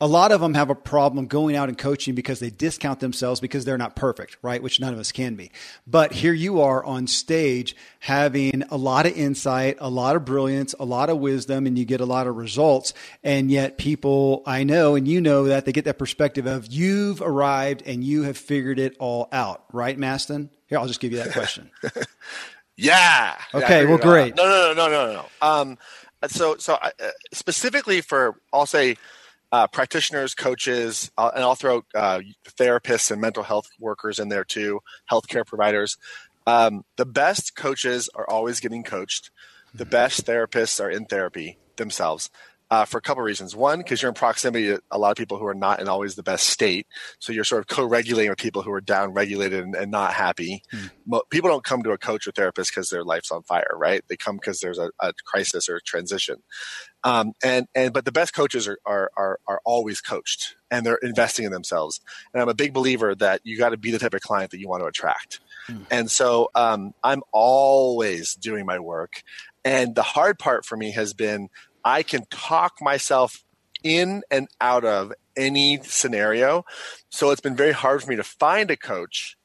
[0.00, 3.40] a lot of them have a problem going out and coaching because they discount themselves
[3.40, 4.60] because they're not perfect, right?
[4.60, 5.52] Which none of us can be.
[5.86, 10.74] But here you are on stage having a lot of insight, a lot of brilliance,
[10.80, 12.92] a lot of wisdom, and you get a lot of results.
[13.22, 17.22] And yet people I know and you know that they get that perspective of you've
[17.22, 20.50] arrived and you have figured it all out, right, Mastin?
[20.66, 21.70] Here, I'll just give you that question.
[22.76, 23.36] yeah.
[23.54, 23.86] Okay.
[23.86, 24.34] Well, great.
[24.34, 25.26] No, no, no, no, no, no.
[25.40, 25.78] Um,
[26.26, 26.90] so, so uh,
[27.32, 28.96] specifically for, I'll say,
[29.54, 32.22] uh, practitioners, coaches, uh, and I'll throw uh,
[32.58, 35.96] therapists and mental health workers in there too, healthcare providers.
[36.44, 39.30] Um, the best coaches are always getting coached.
[39.72, 42.30] The best therapists are in therapy, themselves
[42.74, 43.54] uh, for a couple of reasons.
[43.54, 46.16] One, because you're in proximity to a lot of people who are not in always
[46.16, 46.88] the best state.
[47.20, 50.64] So you're sort of co-regulating with people who are down-regulated and, and not happy.
[50.72, 51.20] Mm.
[51.30, 54.02] People don't come to a coach or therapist because their life's on fire, right?
[54.08, 56.42] They come because there's a, a, crisis or a transition.
[57.04, 60.98] Um, and and but the best coaches are, are are are always coached and they're
[61.00, 62.00] investing in themselves.
[62.32, 64.58] And I'm a big believer that you got to be the type of client that
[64.58, 65.38] you want to attract.
[65.68, 65.86] Mm.
[65.92, 69.22] And so um, I'm always doing my work.
[69.64, 71.50] And the hard part for me has been
[71.84, 73.44] I can talk myself
[73.82, 76.64] in and out of any scenario.
[77.10, 79.36] So it's been very hard for me to find a coach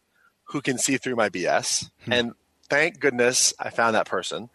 [0.46, 1.90] who can see through my BS.
[2.06, 2.14] Hmm.
[2.14, 2.32] And
[2.70, 4.50] thank goodness I found that person.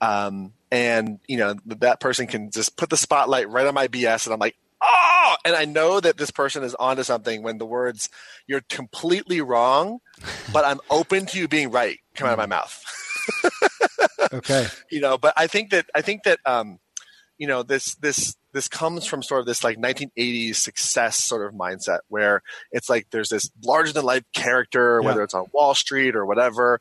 [0.00, 4.26] Um, and you know that person can just put the spotlight right on my BS,
[4.26, 7.66] and I'm like, oh, and I know that this person is onto something when the
[7.66, 8.08] words
[8.46, 10.00] "you're completely wrong,"
[10.52, 12.50] but I'm open to you being right come out of my hmm.
[12.50, 12.84] mouth.
[14.32, 16.78] okay, you know, but I think that I think that um,
[17.40, 21.58] you know this this this comes from sort of this like 1980s success sort of
[21.58, 25.08] mindset where it's like there's this larger than life character yeah.
[25.08, 26.80] whether it's on wall street or whatever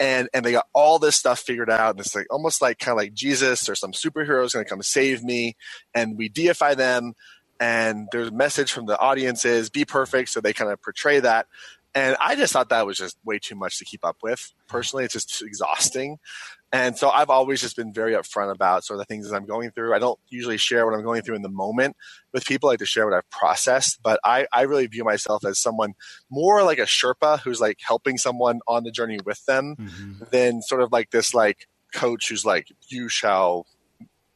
[0.00, 2.92] and and they got all this stuff figured out and it's like almost like kind
[2.92, 5.54] of like jesus or some superhero is going to come save me
[5.94, 7.14] and we deify them
[7.60, 11.46] and there's a message from the audiences be perfect so they kind of portray that
[11.94, 14.52] and I just thought that was just way too much to keep up with.
[14.68, 16.18] Personally, it's just exhausting.
[16.72, 19.44] And so I've always just been very upfront about sort of the things that I'm
[19.44, 19.92] going through.
[19.92, 21.96] I don't usually share what I'm going through in the moment
[22.32, 22.68] with people.
[22.68, 25.94] I like to share what I've processed, but I, I really view myself as someone
[26.30, 30.24] more like a Sherpa who's like helping someone on the journey with them mm-hmm.
[30.30, 33.66] than sort of like this like coach who's like, you shall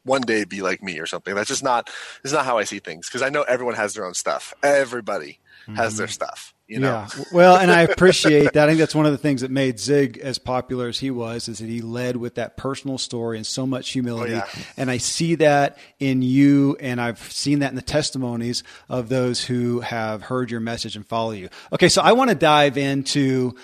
[0.03, 1.37] one day be like me or something.
[1.37, 1.89] That's just not,
[2.25, 4.55] is not how I see things because I know everyone has their own stuff.
[4.63, 5.39] Everybody
[5.69, 5.77] mm-hmm.
[5.77, 6.54] has their stuff.
[6.67, 7.07] You know?
[7.17, 7.25] Yeah.
[7.31, 8.65] Well, and I appreciate that.
[8.65, 11.47] I think that's one of the things that made Zig as popular as he was,
[11.47, 14.33] is that he led with that personal story and so much humility.
[14.33, 14.63] Oh, yeah.
[14.79, 19.45] And I see that in you, and I've seen that in the testimonies of those
[19.45, 21.51] who have heard your message and follow you.
[21.71, 23.57] Okay, so I want to dive into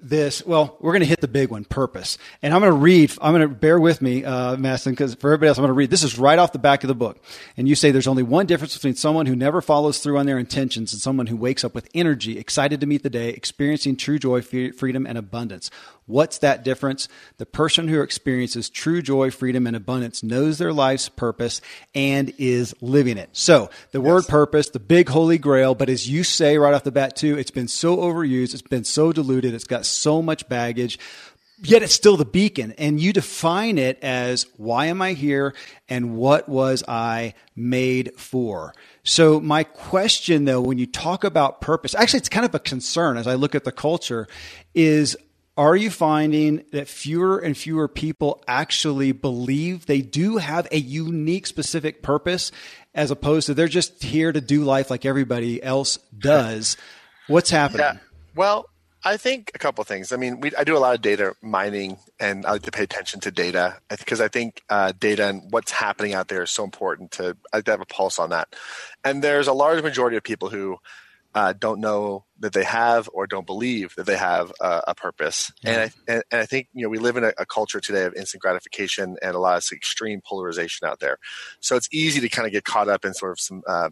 [0.00, 3.12] this well we're going to hit the big one purpose and i'm going to read
[3.20, 5.74] i'm going to bear with me uh, mastin because for everybody else i'm going to
[5.74, 7.20] read this is right off the back of the book
[7.56, 10.38] and you say there's only one difference between someone who never follows through on their
[10.38, 14.18] intentions and someone who wakes up with energy excited to meet the day experiencing true
[14.18, 15.70] joy freedom and abundance
[16.08, 17.06] What's that difference?
[17.36, 21.60] The person who experiences true joy, freedom, and abundance knows their life's purpose
[21.94, 23.28] and is living it.
[23.34, 24.06] So the yes.
[24.06, 27.36] word purpose, the big holy grail, but as you say right off the bat too,
[27.36, 30.98] it's been so overused, it's been so diluted, it's got so much baggage
[31.62, 32.74] yet it's still the beacon.
[32.78, 35.54] And you define it as why am I here
[35.88, 38.74] and what was I made for?
[39.02, 43.16] So, my question though, when you talk about purpose, actually, it's kind of a concern
[43.16, 44.28] as I look at the culture,
[44.74, 45.16] is
[45.56, 51.48] are you finding that fewer and fewer people actually believe they do have a unique,
[51.48, 52.52] specific purpose
[52.94, 56.76] as opposed to they're just here to do life like everybody else does?
[57.26, 57.80] What's happening?
[57.80, 57.96] Yeah.
[58.36, 58.68] Well,
[59.04, 60.12] I think a couple things.
[60.12, 62.82] I mean, we, I do a lot of data mining, and I like to pay
[62.82, 66.64] attention to data because I think uh, data and what's happening out there is so
[66.64, 68.54] important to, I like to have a pulse on that.
[69.04, 70.78] And there's a large majority of people who
[71.34, 75.52] uh, don't know that they have or don't believe that they have a, a purpose.
[75.62, 75.70] Yeah.
[75.70, 78.04] And, I, and, and, I think you know we live in a, a, culture today
[78.04, 81.18] of instant gratification and a lot of extreme polarization out there.
[81.60, 83.90] So it's easy to kind of get caught up in sort of some uh,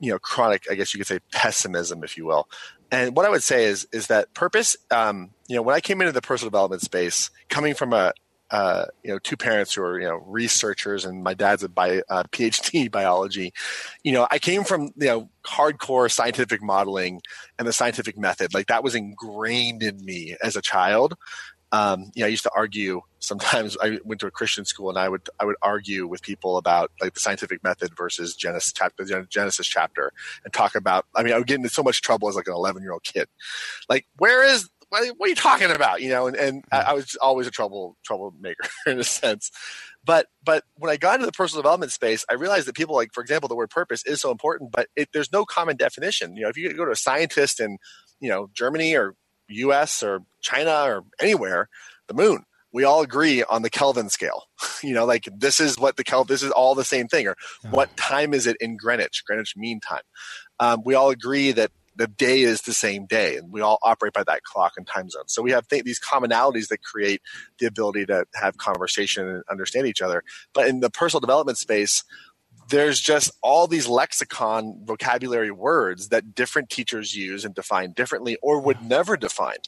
[0.00, 2.48] you know chronic, I guess you could say, pessimism, if you will.
[2.90, 4.76] And what I would say is is that purpose.
[4.90, 8.12] Um, you know, when I came into the personal development space, coming from a
[8.50, 12.02] uh, you know, two parents who are, you know, researchers and my dad's a bi-
[12.08, 13.52] uh, PhD biology.
[14.02, 17.20] You know, I came from, you know, hardcore scientific modeling
[17.58, 18.54] and the scientific method.
[18.54, 21.14] Like that was ingrained in me as a child.
[21.72, 24.98] Um, you know, I used to argue sometimes I went to a Christian school and
[24.98, 29.04] I would, I would argue with people about like the scientific method versus Genesis chapter,
[29.28, 30.12] Genesis chapter
[30.44, 32.54] and talk about, I mean, I would get into so much trouble as like an
[32.54, 33.28] 11 year old kid.
[33.88, 36.00] Like, where is what, are you talking about?
[36.00, 39.50] You know, and, and I was always a trouble troublemaker in a sense.
[40.04, 43.12] But but when I got into the personal development space, I realized that people like,
[43.12, 46.36] for example, the word purpose is so important, but it, there's no common definition.
[46.36, 47.78] You know, if you go to a scientist in
[48.20, 49.14] you know Germany or
[49.48, 50.02] U.S.
[50.02, 51.68] or China or anywhere,
[52.06, 54.44] the moon, we all agree on the Kelvin scale.
[54.82, 57.26] you know, like this is what the Kelvin, this is all the same thing.
[57.26, 57.36] Or
[57.70, 60.02] what time is it in Greenwich, Greenwich Mean Time?
[60.60, 64.12] Um, we all agree that the day is the same day and we all operate
[64.12, 67.20] by that clock and time zone so we have th- these commonalities that create
[67.58, 70.22] the ability to have conversation and understand each other
[70.54, 72.04] but in the personal development space
[72.70, 78.60] there's just all these lexicon vocabulary words that different teachers use and define differently or
[78.60, 79.58] would never define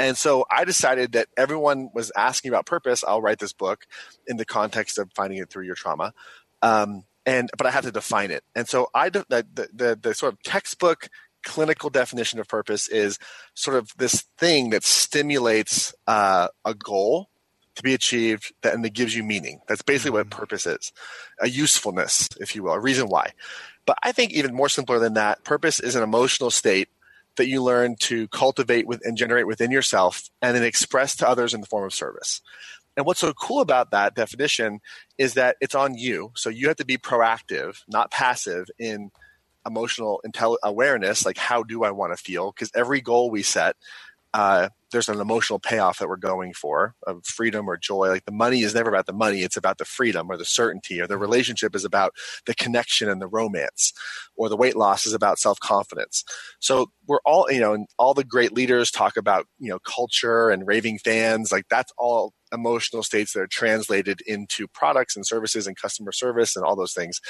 [0.00, 3.04] And so I decided that everyone was asking about purpose.
[3.06, 3.86] I'll write this book
[4.26, 6.14] in the context of finding it through your trauma.
[6.62, 8.42] Um, and but I have to define it.
[8.56, 11.10] And so I the, the, the, the sort of textbook
[11.44, 13.18] clinical definition of purpose is
[13.54, 17.28] sort of this thing that stimulates uh, a goal
[17.74, 19.60] to be achieved that, and that gives you meaning.
[19.68, 20.38] That's basically what mm-hmm.
[20.38, 20.92] purpose is
[21.40, 23.32] a usefulness, if you will, a reason why.
[23.84, 26.88] But I think even more simpler than that, purpose is an emotional state
[27.36, 31.54] that you learn to cultivate with and generate within yourself and then express to others
[31.54, 32.40] in the form of service.
[32.96, 34.80] And what's so cool about that definition
[35.16, 36.32] is that it's on you.
[36.34, 39.10] So you have to be proactive, not passive in
[39.64, 41.24] emotional intel- awareness.
[41.24, 42.52] Like, how do I want to feel?
[42.52, 43.76] Because every goal we set
[44.34, 48.08] uh, there's an emotional payoff that we're going for of freedom or joy.
[48.08, 49.42] Like the money is never about the money.
[49.42, 52.14] It's about the freedom or the certainty or the relationship is about
[52.46, 53.92] the connection and the romance
[54.36, 56.24] or the weight loss is about self confidence.
[56.58, 60.50] So we're all, you know, and all the great leaders talk about, you know, culture
[60.50, 61.52] and raving fans.
[61.52, 66.56] Like that's all emotional states that are translated into products and services and customer service
[66.56, 67.20] and all those things.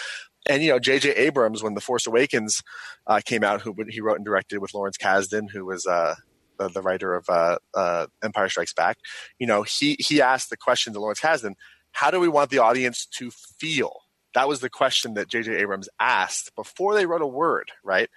[0.48, 1.10] And you know, J.J.
[1.10, 2.62] Abrams, when The Force Awakens
[3.06, 6.14] uh, came out, who he wrote and directed with Lawrence Kasdan, who was uh,
[6.60, 8.98] the, the writer of uh, uh, Empire Strikes Back,
[9.38, 11.54] you know, he he asked the question to Lawrence Kasdan,
[11.92, 13.92] how do we want the audience to feel?
[14.34, 15.56] That was the question that J.J.
[15.56, 18.08] Abrams asked before they wrote a word, right?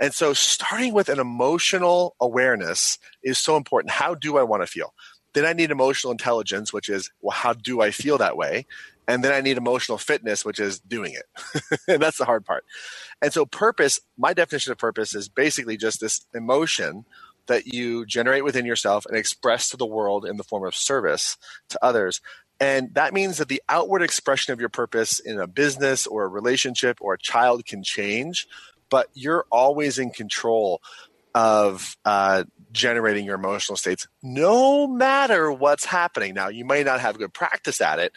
[0.00, 3.92] And so, starting with an emotional awareness is so important.
[3.92, 4.92] How do I want to feel?
[5.32, 8.66] Then I need emotional intelligence, which is, well, how do I feel that way?
[9.06, 11.80] And then I need emotional fitness, which is doing it.
[11.88, 12.64] and that's the hard part.
[13.22, 17.04] And so, purpose, my definition of purpose is basically just this emotion
[17.46, 21.36] that you generate within yourself and express to the world in the form of service
[21.68, 22.20] to others.
[22.60, 26.28] And that means that the outward expression of your purpose in a business or a
[26.28, 28.46] relationship or a child can change,
[28.90, 30.80] but you're always in control
[31.34, 36.32] of uh, generating your emotional states, no matter what's happening.
[36.32, 38.12] Now, you may not have good practice at it,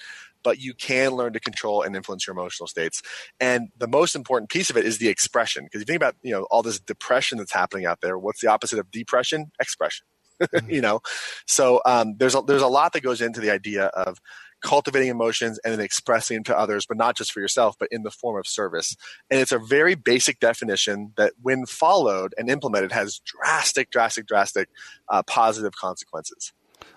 [0.47, 3.01] but you can learn to control and influence your emotional states.
[3.37, 5.65] And the most important piece of it is the expression.
[5.65, 8.47] Because you think about, you know, all this depression that's happening out there, what's the
[8.47, 9.51] opposite of depression?
[9.59, 10.05] Expression.
[10.39, 10.69] Mm-hmm.
[10.69, 11.01] you know,
[11.47, 14.19] so um, there's a, there's a lot that goes into the idea of
[14.61, 18.03] cultivating emotions and then expressing them to others, but not just for yourself, but in
[18.03, 18.95] the form of service.
[19.31, 24.69] And it's a very basic definition that, when followed and implemented, has drastic, drastic, drastic
[25.09, 26.53] uh, positive consequences.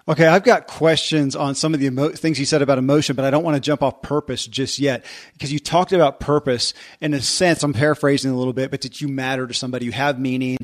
[0.09, 3.25] Okay, I've got questions on some of the emo- things you said about emotion, but
[3.25, 7.13] I don't want to jump off purpose just yet because you talked about purpose in
[7.13, 7.63] a sense.
[7.63, 10.57] I'm paraphrasing a little bit, but that you matter to somebody, you have meaning,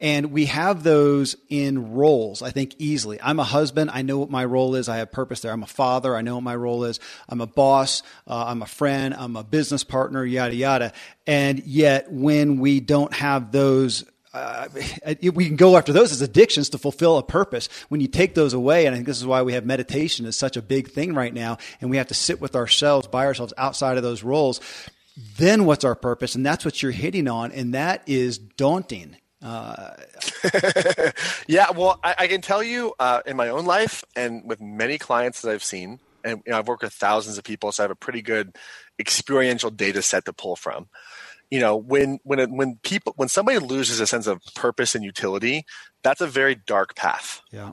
[0.00, 2.40] and we have those in roles.
[2.40, 3.18] I think easily.
[3.20, 3.90] I'm a husband.
[3.92, 4.88] I know what my role is.
[4.88, 5.52] I have purpose there.
[5.52, 6.14] I'm a father.
[6.16, 7.00] I know what my role is.
[7.28, 8.02] I'm a boss.
[8.28, 9.12] Uh, I'm a friend.
[9.14, 10.24] I'm a business partner.
[10.24, 10.92] Yada yada.
[11.26, 14.68] And yet, when we don't have those uh,
[15.34, 17.68] we can go after those as addictions to fulfill a purpose.
[17.88, 20.36] When you take those away, and I think this is why we have meditation is
[20.36, 23.54] such a big thing right now, and we have to sit with ourselves, by ourselves,
[23.56, 24.60] outside of those roles.
[25.36, 26.34] Then what's our purpose?
[26.34, 29.16] And that's what you're hitting on, and that is daunting.
[29.40, 29.94] Uh,
[31.46, 34.96] yeah, well, I, I, can tell you uh, in my own life and with many
[34.96, 37.84] clients that I've seen, and you know, I've worked with thousands of people, so I
[37.84, 38.56] have a pretty good
[38.98, 40.88] experiential data set to pull from
[41.54, 45.64] you know when when when people when somebody loses a sense of purpose and utility
[46.02, 47.42] that's a very dark path.
[47.52, 47.70] Yeah.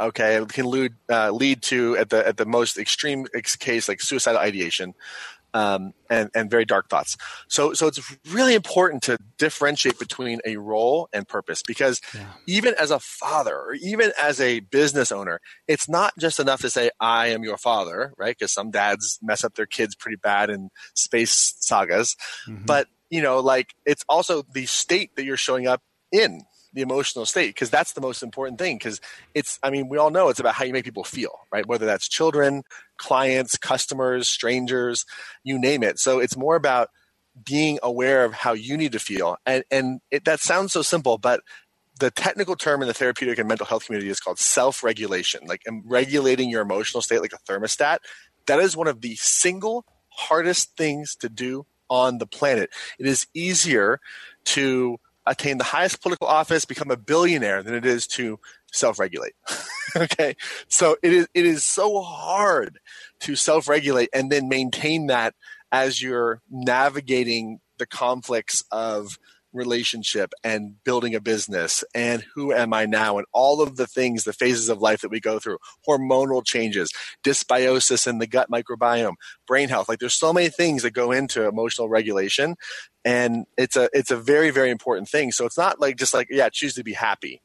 [0.00, 0.36] Okay.
[0.36, 3.26] It can lead uh, lead to at the at the most extreme
[3.58, 4.94] case like suicidal ideation
[5.52, 7.18] um, and and very dark thoughts.
[7.48, 12.24] So so it's really important to differentiate between a role and purpose because yeah.
[12.46, 16.70] even as a father or even as a business owner it's not just enough to
[16.70, 18.36] say i am your father right?
[18.38, 22.16] Because some dads mess up their kids pretty bad in space sagas.
[22.46, 22.64] Mm-hmm.
[22.66, 26.42] but you know, like it's also the state that you're showing up in
[26.72, 29.00] the emotional state because that's the most important thing because
[29.34, 31.66] it's i mean we all know it's about how you make people feel right?
[31.66, 32.62] Whether that's children
[32.96, 35.04] clients customers strangers
[35.42, 35.98] you name it.
[35.98, 36.90] So it's more about
[37.44, 41.18] being aware of how you need to feel and and it, that sounds so simple
[41.18, 41.40] but
[41.98, 46.48] the technical term in the therapeutic and mental health community is called self-regulation like regulating
[46.48, 47.98] your emotional state like a thermostat.
[48.46, 52.70] That is one of the single hardest things to do on the planet.
[52.98, 54.00] It is easier
[54.46, 58.38] to attain the highest political office, become a billionaire, than it is to
[58.72, 59.34] self-regulate.
[59.96, 60.34] okay,
[60.68, 62.78] so it is it is so hard
[63.20, 65.34] to self-regulate and then maintain that
[65.72, 69.18] as you're navigating the conflicts of
[69.52, 74.24] relationship and building a business and who am I now and all of the things,
[74.24, 76.90] the phases of life that we go through, hormonal changes,
[77.24, 79.14] dysbiosis in the gut microbiome,
[79.46, 79.88] brain health.
[79.88, 82.56] Like there's so many things that go into emotional regulation
[83.04, 85.32] and it's a it's a very very important thing.
[85.32, 87.42] So it's not like just like yeah, choose to be happy.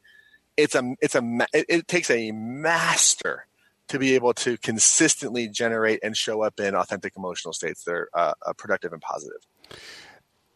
[0.58, 3.48] it's a it's a it, it takes a master
[3.88, 8.10] to be able to consistently generate and show up in authentic emotional states that are
[8.14, 9.42] uh, uh, productive and positive.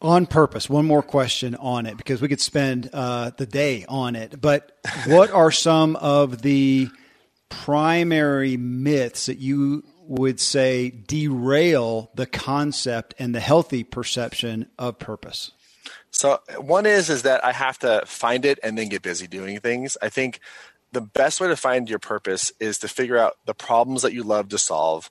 [0.02, 4.16] On purpose, one more question on it because we could spend uh, the day on
[4.16, 4.40] it.
[4.40, 4.72] But
[5.06, 6.88] what are some of the
[7.50, 15.52] primary myths that you would say derail the concept and the healthy perception of purpose?
[16.10, 19.60] So one is is that I have to find it and then get busy doing
[19.60, 19.98] things.
[20.00, 20.40] I think
[20.92, 24.22] the best way to find your purpose is to figure out the problems that you
[24.22, 25.10] love to solve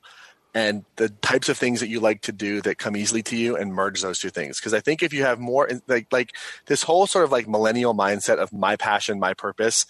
[0.53, 3.55] and the types of things that you like to do that come easily to you
[3.55, 4.59] and merge those two things.
[4.59, 6.35] Because i think if you have more like like
[6.65, 9.85] this whole sort of like millennial mindset of my passion my purpose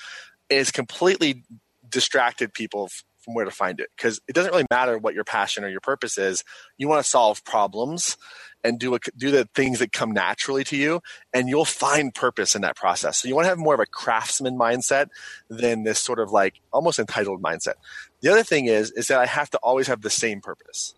[0.50, 1.44] is completely
[1.90, 2.90] distracted people
[3.20, 3.90] from where to find it.
[3.96, 6.44] Because it doesn't really matter what your passion or your purpose is.
[6.78, 8.18] You want to solve problems
[8.64, 11.02] and do a, do the things that come naturally to you,
[11.34, 13.18] and you'll find purpose in that process.
[13.18, 15.08] So you want to have more of a craftsman mindset
[15.50, 17.76] than this sort of like almost entitled mindset.
[18.22, 20.96] The other thing is is that I have to always have the same purpose,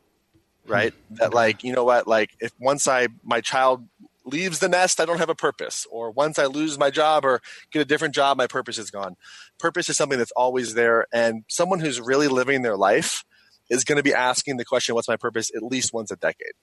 [0.66, 0.94] right?
[0.94, 1.16] Mm-hmm.
[1.16, 3.88] That like you know what, like if once I my child
[4.26, 5.86] leaves the nest, I don't have a purpose.
[5.90, 7.42] Or once I lose my job or
[7.72, 9.16] get a different job, my purpose is gone.
[9.60, 11.08] Purpose is something that's always there.
[11.12, 13.24] And someone who's really living their life
[13.70, 15.52] is going to be asking the question, What's my purpose?
[15.56, 16.54] at least once a decade,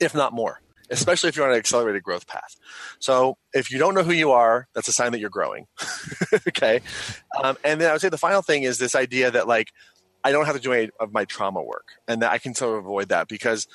[0.00, 2.56] if not more, especially if you're on an accelerated growth path.
[2.98, 5.66] So if you don't know who you are, that's a sign that you're growing.
[6.48, 6.80] okay.
[7.42, 9.72] Um, and then I would say the final thing is this idea that, like,
[10.24, 12.78] I don't have to do any of my trauma work and that I can sort
[12.78, 13.68] of avoid that because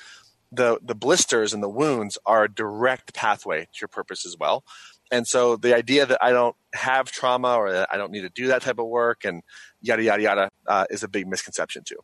[0.52, 4.62] the the blisters and the wounds are a direct pathway to your purpose as well.
[5.10, 8.28] And so the idea that I don't have trauma or that I don't need to
[8.28, 9.42] do that type of work and
[9.80, 11.98] yada yada yada uh, is a big misconception too.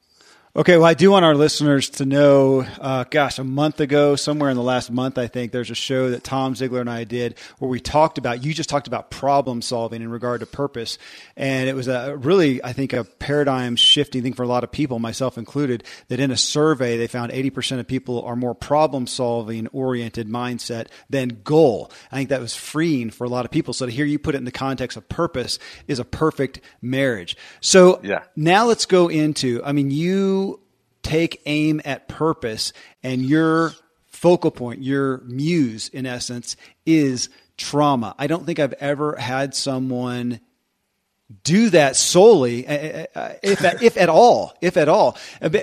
[0.57, 2.63] Okay, well, I do want our listeners to know.
[2.81, 6.09] Uh, gosh, a month ago, somewhere in the last month, I think there's a show
[6.11, 8.43] that Tom Ziglar and I did where we talked about.
[8.43, 10.97] You just talked about problem solving in regard to purpose,
[11.37, 14.73] and it was a really, I think, a paradigm shifting thing for a lot of
[14.73, 15.85] people, myself included.
[16.09, 20.87] That in a survey, they found 80% of people are more problem solving oriented mindset
[21.11, 21.93] than goal.
[22.11, 23.75] I think that was freeing for a lot of people.
[23.75, 27.37] So to hear you put it in the context of purpose is a perfect marriage.
[27.61, 28.23] So yeah.
[28.35, 29.63] now let's go into.
[29.63, 30.38] I mean, you
[31.09, 33.73] take aim at purpose and your
[34.09, 38.15] focal point, your muse in essence is trauma.
[38.19, 40.41] I don't think I've ever had someone
[41.45, 45.17] do that solely, uh, uh, uh, if at, if at all, if at all.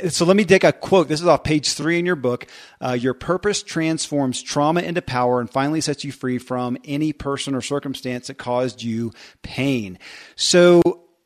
[0.10, 1.08] So let me take a quote.
[1.08, 2.48] This is off page three in your book.
[2.80, 7.56] Uh, your purpose transforms trauma into power and finally sets you free from any person
[7.56, 10.00] or circumstance that caused you pain.
[10.36, 10.82] So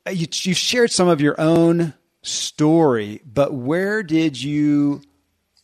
[0.10, 5.02] you, have shared some of your own story, but where did you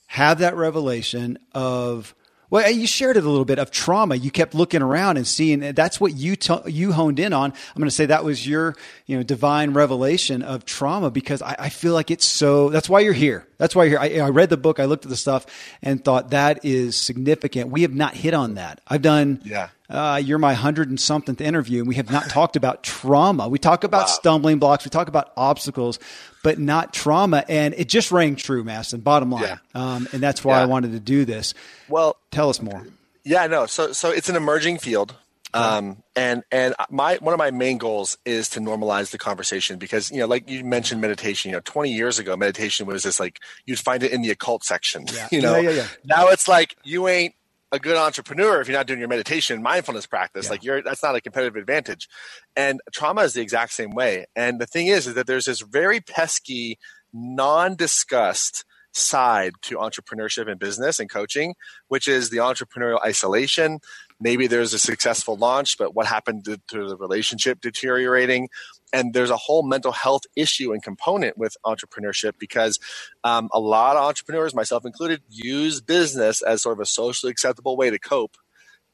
[0.07, 2.15] have that revelation of?
[2.51, 4.15] Well, you shared it a little bit of trauma.
[4.15, 7.51] You kept looking around and seeing that's what you t- you honed in on.
[7.51, 8.75] I'm going to say that was your
[9.07, 12.69] you know divine revelation of trauma because I, I feel like it's so.
[12.69, 13.47] That's why you're here.
[13.57, 14.21] That's why you're here.
[14.21, 15.45] I, I, read the book, I looked at the stuff,
[15.81, 17.71] and thought that is significant.
[17.71, 18.79] We have not hit on that.
[18.87, 19.41] I've done.
[19.43, 19.69] Yeah.
[19.87, 23.47] Uh, you're my hundred and something interview, and we have not talked about trauma.
[23.47, 24.07] We talk about wow.
[24.07, 25.99] stumbling blocks, we talk about obstacles,
[26.45, 27.43] but not trauma.
[27.49, 29.03] And it just rang true, Mastin.
[29.03, 29.57] Bottom line, yeah.
[29.73, 30.61] um, and that's why yeah.
[30.61, 31.55] I wanted to do this.
[31.89, 32.85] Well, tell us more.
[33.23, 33.65] Yeah, no.
[33.65, 35.15] So, so it's an emerging field.
[35.55, 40.11] Um, and and my one of my main goals is to normalize the conversation because
[40.11, 41.49] you know, like you mentioned, meditation.
[41.49, 44.63] You know, twenty years ago, meditation was just like you'd find it in the occult
[44.63, 45.05] section.
[45.11, 45.27] Yeah.
[45.31, 47.33] You know, yeah, yeah, now it's like you ain't
[47.75, 50.49] a good entrepreneur if you're not doing your meditation mindfulness practice.
[50.49, 52.07] Like you're that's not a competitive advantage.
[52.55, 54.25] And trauma is the exact same way.
[54.35, 56.79] And the thing is, is that there's this very pesky,
[57.13, 61.53] non-discussed side to entrepreneurship and business and coaching,
[61.89, 63.79] which is the entrepreneurial isolation.
[64.19, 68.47] Maybe there's a successful launch, but what happened to, to, the relationship deteriorating?
[68.93, 72.79] And there's a whole mental health issue and component with entrepreneurship because
[73.23, 77.75] um, a lot of entrepreneurs, myself included, use business as sort of a socially acceptable
[77.75, 78.37] way to cope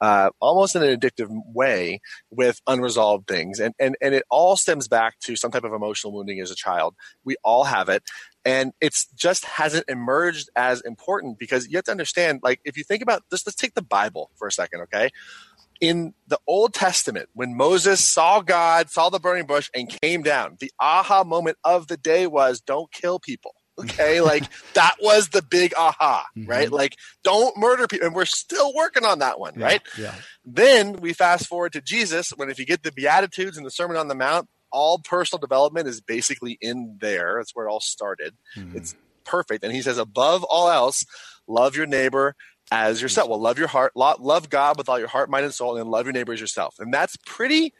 [0.01, 3.59] uh, almost in an addictive way with unresolved things.
[3.59, 6.55] And, and, and it all stems back to some type of emotional wounding as a
[6.55, 6.95] child.
[7.23, 8.03] We all have it.
[8.43, 12.83] And it's just hasn't emerged as important because you have to understand, like, if you
[12.83, 15.11] think about this, let's take the Bible for a second, okay?
[15.81, 20.57] In the Old Testament, when Moses saw God, saw the burning bush, and came down,
[20.59, 23.55] the aha moment of the day was don't kill people.
[23.79, 26.49] Okay, like that was the big aha, mm-hmm.
[26.49, 26.71] right?
[26.71, 28.07] Like, don't murder people.
[28.07, 29.81] And we're still working on that one, yeah, right?
[29.97, 30.15] Yeah.
[30.45, 33.97] Then we fast forward to Jesus when if you get the Beatitudes and the Sermon
[33.97, 37.35] on the Mount, all personal development is basically in there.
[37.37, 38.35] That's where it all started.
[38.55, 38.77] Mm-hmm.
[38.77, 39.63] It's perfect.
[39.63, 41.05] And he says, above all else,
[41.47, 42.35] love your neighbor
[42.71, 43.29] as yourself.
[43.29, 46.05] Well, love your heart, love God with all your heart, mind, and soul, and love
[46.05, 46.75] your neighbor as yourself.
[46.79, 47.73] And that's pretty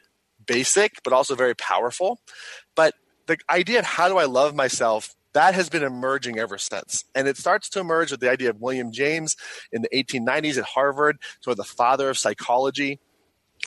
[0.46, 2.20] basic, but also very powerful.
[2.76, 2.94] But
[3.28, 7.06] the idea of how do I love myself that has been emerging ever since.
[7.16, 9.36] And it starts to emerge with the idea of William James
[9.72, 13.00] in the 1890s at Harvard, sort of the father of psychology,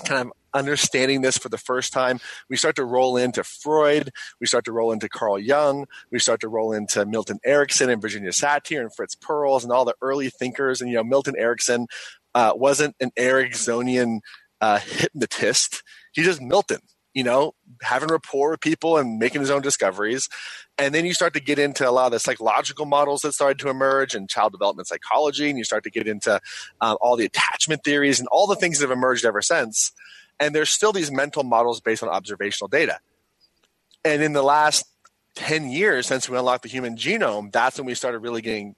[0.05, 2.20] kind of understanding this for the first time.
[2.49, 6.40] We start to roll into Freud, we start to roll into Carl Jung, we start
[6.40, 10.30] to roll into Milton Erickson and Virginia Satir and Fritz Perls and all the early
[10.30, 10.80] thinkers.
[10.80, 11.86] And, you know, Milton Erickson
[12.34, 14.20] uh, wasn't an Ericksonian
[14.61, 15.82] uh, hypnotist.
[16.12, 16.80] He's just Milton
[17.14, 20.28] you know, having rapport with people and making his own discoveries.
[20.76, 23.60] And then you start to get into a lot of the psychological models that started
[23.60, 25.48] to emerge and child development psychology.
[25.48, 26.40] And you start to get into
[26.80, 29.92] um, all the attachment theories and all the things that have emerged ever since.
[30.40, 32.98] And there's still these mental models based on observational data.
[34.04, 34.84] And in the last
[35.36, 38.74] 10 years since we unlocked the human genome, that's when we started really getting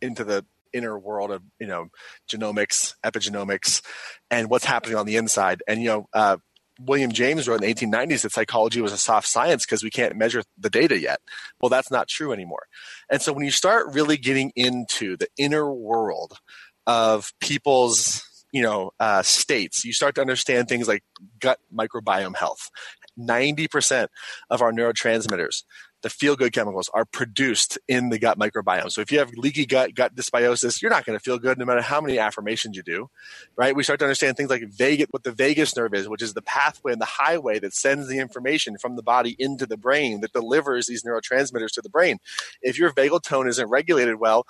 [0.00, 1.88] into the inner world of, you know,
[2.28, 3.82] genomics, epigenomics,
[4.30, 5.62] and what's happening on the inside.
[5.66, 6.36] And, you know, uh,
[6.80, 10.16] William James wrote in the 1890s that psychology was a soft science because we can't
[10.16, 11.20] measure the data yet.
[11.60, 12.66] Well, that's not true anymore.
[13.10, 16.38] And so when you start really getting into the inner world
[16.86, 18.22] of people's
[18.52, 21.02] you know uh, states you start to understand things like
[21.40, 22.70] gut microbiome health
[23.18, 24.08] 90%
[24.50, 25.62] of our neurotransmitters
[26.04, 28.92] the feel good chemicals are produced in the gut microbiome.
[28.92, 31.64] So if you have leaky gut, gut dysbiosis, you're not going to feel good no
[31.64, 33.08] matter how many affirmations you do,
[33.56, 33.74] right?
[33.74, 34.62] We start to understand things like
[35.10, 38.18] what the vagus nerve is, which is the pathway and the highway that sends the
[38.18, 42.18] information from the body into the brain that delivers these neurotransmitters to the brain.
[42.60, 44.46] If your vagal tone isn't regulated well,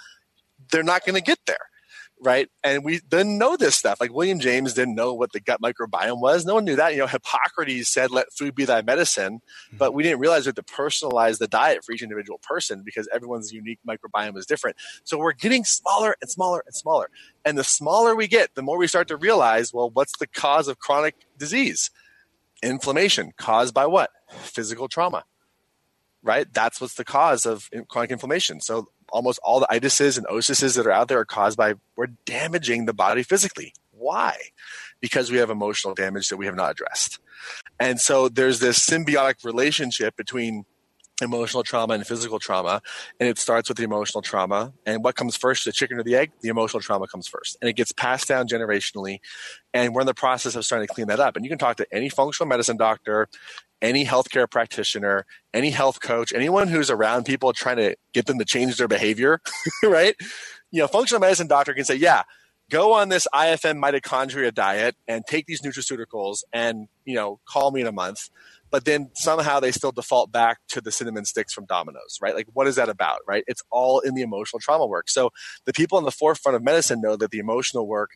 [0.72, 1.68] they're not going to get there
[2.20, 2.48] right?
[2.62, 4.00] And we didn't know this stuff.
[4.00, 6.44] Like William James didn't know what the gut microbiome was.
[6.44, 6.92] No one knew that.
[6.92, 9.76] You know, Hippocrates said, "Let food be thy medicine," mm-hmm.
[9.76, 13.08] but we didn't realize we had to personalize the diet for each individual person because
[13.12, 14.76] everyone's unique microbiome is different.
[15.04, 17.10] So we're getting smaller and smaller and smaller.
[17.44, 20.68] And the smaller we get, the more we start to realize, well, what's the cause
[20.68, 21.90] of chronic disease?
[22.62, 24.10] Inflammation caused by what?
[24.30, 25.24] Physical trauma
[26.24, 26.46] right?
[26.52, 28.60] That's what's the cause of chronic inflammation.
[28.60, 32.08] So almost all the itises and osises that are out there are caused by we're
[32.26, 33.72] damaging the body physically.
[33.92, 34.36] Why?
[35.00, 37.20] Because we have emotional damage that we have not addressed.
[37.78, 40.64] And so there's this symbiotic relationship between
[41.22, 42.82] emotional trauma and physical trauma.
[43.20, 44.72] And it starts with the emotional trauma.
[44.84, 46.32] And what comes first, the chicken or the egg?
[46.40, 47.56] The emotional trauma comes first.
[47.60, 49.18] And it gets passed down generationally.
[49.72, 51.36] And we're in the process of starting to clean that up.
[51.36, 53.28] And you can talk to any functional medicine doctor,
[53.84, 58.44] any healthcare practitioner, any health coach, anyone who's around people trying to get them to
[58.44, 59.40] change their behavior,
[59.84, 60.16] right?
[60.70, 62.22] You know, functional medicine doctor can say, yeah,
[62.70, 67.82] go on this IFM mitochondria diet and take these nutraceuticals and, you know, call me
[67.82, 68.30] in a month.
[68.70, 72.34] But then somehow they still default back to the cinnamon sticks from Domino's, right?
[72.34, 73.44] Like, what is that about, right?
[73.46, 75.10] It's all in the emotional trauma work.
[75.10, 75.28] So
[75.66, 78.12] the people in the forefront of medicine know that the emotional work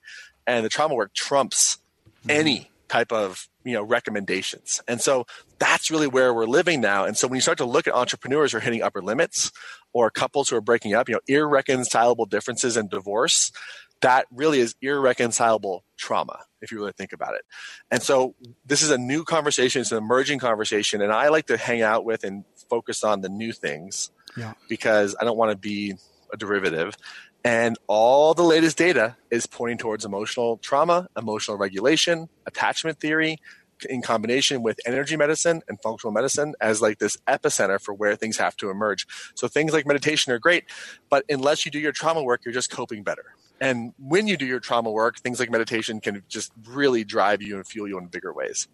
[0.46, 1.76] and the trauma work trumps
[2.22, 2.30] mm-hmm.
[2.30, 4.82] any type of you know recommendations.
[4.88, 5.26] And so
[5.58, 7.04] that's really where we're living now.
[7.04, 9.52] And so when you start to look at entrepreneurs who are hitting upper limits
[9.92, 13.52] or couples who are breaking up you know irreconcilable differences and divorce
[14.00, 17.42] that really is irreconcilable trauma if you really think about it.
[17.90, 19.80] And so this is a new conversation.
[19.80, 21.02] It's an emerging conversation.
[21.02, 24.52] And i like to hang out with and focus on the new things yeah.
[24.68, 25.94] because i don't want to be
[26.32, 26.96] a derivative.
[27.44, 33.38] And all the latest data is pointing towards emotional trauma, emotional regulation, attachment theory,
[33.84, 38.36] in combination with energy medicine and functional medicine as like this epicenter for where things
[38.36, 39.06] have to emerge.
[39.34, 40.64] So things like meditation are great,
[41.08, 43.34] but unless you do your trauma work, you're just coping better.
[43.60, 47.56] And when you do your trauma work, things like meditation can just really drive you
[47.56, 48.68] and fuel you in bigger ways.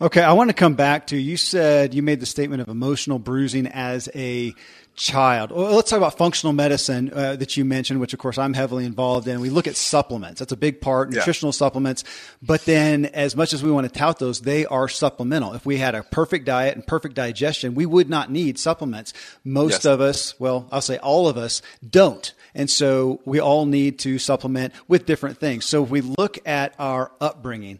[0.00, 3.18] Okay, I want to come back to you said you made the statement of emotional
[3.18, 4.54] bruising as a
[4.98, 5.52] child.
[5.52, 8.84] Well, let's talk about functional medicine uh, that you mentioned, which of course I'm heavily
[8.84, 9.40] involved in.
[9.40, 10.40] We look at supplements.
[10.40, 11.58] That's a big part, nutritional yeah.
[11.58, 12.04] supplements.
[12.42, 15.54] But then as much as we want to tout those, they are supplemental.
[15.54, 19.14] If we had a perfect diet and perfect digestion, we would not need supplements.
[19.44, 19.84] Most yes.
[19.86, 22.34] of us, well, I'll say all of us don't.
[22.54, 25.64] And so we all need to supplement with different things.
[25.64, 27.78] So if we look at our upbringing,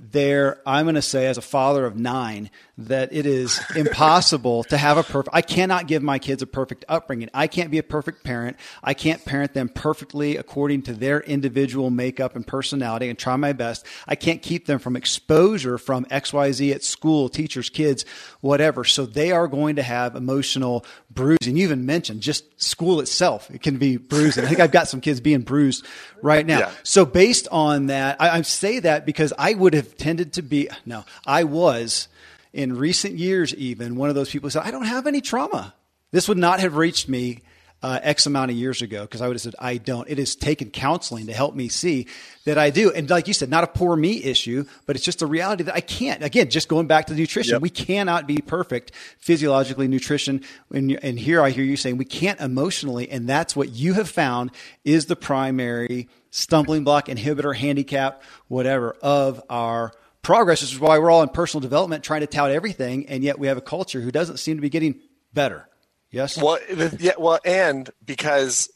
[0.00, 4.76] there, I'm going to say, as a father of nine, that it is impossible to
[4.76, 5.34] have a perfect.
[5.34, 7.28] I cannot give my kids a perfect upbringing.
[7.34, 8.56] I can't be a perfect parent.
[8.82, 13.52] I can't parent them perfectly according to their individual makeup and personality and try my
[13.52, 13.86] best.
[14.06, 18.04] I can't keep them from exposure from XYZ at school, teachers, kids,
[18.40, 18.84] whatever.
[18.84, 21.56] So they are going to have emotional bruising.
[21.56, 23.50] You even mentioned just school itself.
[23.50, 24.44] It can be bruising.
[24.44, 25.84] I think I've got some kids being bruised
[26.22, 26.58] right now.
[26.60, 26.70] Yeah.
[26.82, 30.68] So based on that, I, I say that because I would have tended to be,
[30.86, 32.08] no, I was
[32.52, 35.74] in recent years, even one of those people said, I don't have any trauma.
[36.12, 37.42] This would not have reached me
[37.82, 40.08] uh, X amount of years ago because I would have said I don't.
[40.08, 42.06] It has taken counseling to help me see
[42.44, 42.92] that I do.
[42.92, 45.74] And like you said, not a poor me issue, but it's just a reality that
[45.74, 46.22] I can't.
[46.22, 47.62] Again, just going back to nutrition, yep.
[47.62, 50.42] we cannot be perfect physiologically, nutrition.
[50.72, 54.08] And, and here I hear you saying we can't emotionally, and that's what you have
[54.08, 54.50] found
[54.84, 59.92] is the primary stumbling block, inhibitor, handicap, whatever of our
[60.22, 60.60] progress.
[60.60, 63.46] This is why we're all in personal development trying to tout everything, and yet we
[63.46, 65.00] have a culture who doesn't seem to be getting
[65.32, 65.69] better.
[66.10, 66.40] Yes.
[66.40, 66.58] Well,
[66.98, 67.12] yeah.
[67.18, 68.68] Well, and because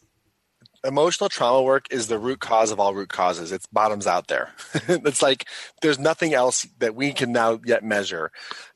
[0.84, 3.50] emotional trauma work is the root cause of all root causes.
[3.52, 4.52] It's bottoms out there.
[4.88, 5.46] it's like
[5.82, 8.30] there's nothing else that we can now yet measure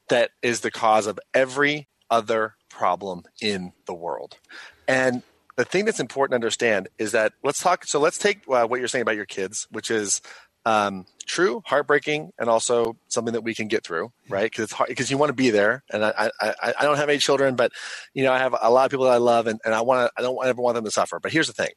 [0.08, 4.38] that is the cause of every other problem in the world.
[4.86, 5.22] And
[5.56, 7.84] the thing that's important to understand is that let's talk.
[7.86, 10.22] So let's take uh, what you're saying about your kids, which is
[10.64, 14.50] um, true, heartbreaking, and also something that we can get through, right?
[14.50, 15.84] Because it's hard because you want to be there.
[15.90, 17.72] And I, I, I don't have any children, but
[18.14, 20.08] you know, I have a lot of people that I love, and, and I want
[20.08, 20.12] to.
[20.18, 21.20] I don't ever want them to suffer.
[21.20, 21.70] But here's the thing: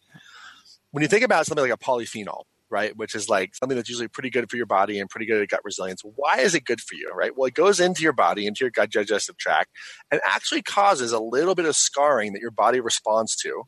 [0.91, 4.08] when you think about something like a polyphenol, right, which is like something that's usually
[4.08, 6.82] pretty good for your body and pretty good at gut resilience, why is it good
[6.82, 7.38] for you, right?
[7.38, 9.70] Well, it goes into your body, into your gut digestive tract,
[10.10, 13.64] and actually causes a little bit of scarring that your body responds to,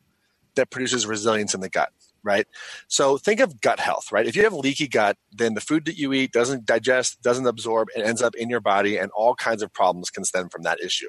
[0.56, 1.90] that produces resilience in the gut
[2.24, 2.46] right?
[2.88, 4.26] So think of gut health, right?
[4.26, 7.88] If you have leaky gut, then the food that you eat doesn't digest, doesn't absorb,
[7.94, 10.80] and ends up in your body, and all kinds of problems can stem from that
[10.80, 11.08] issue,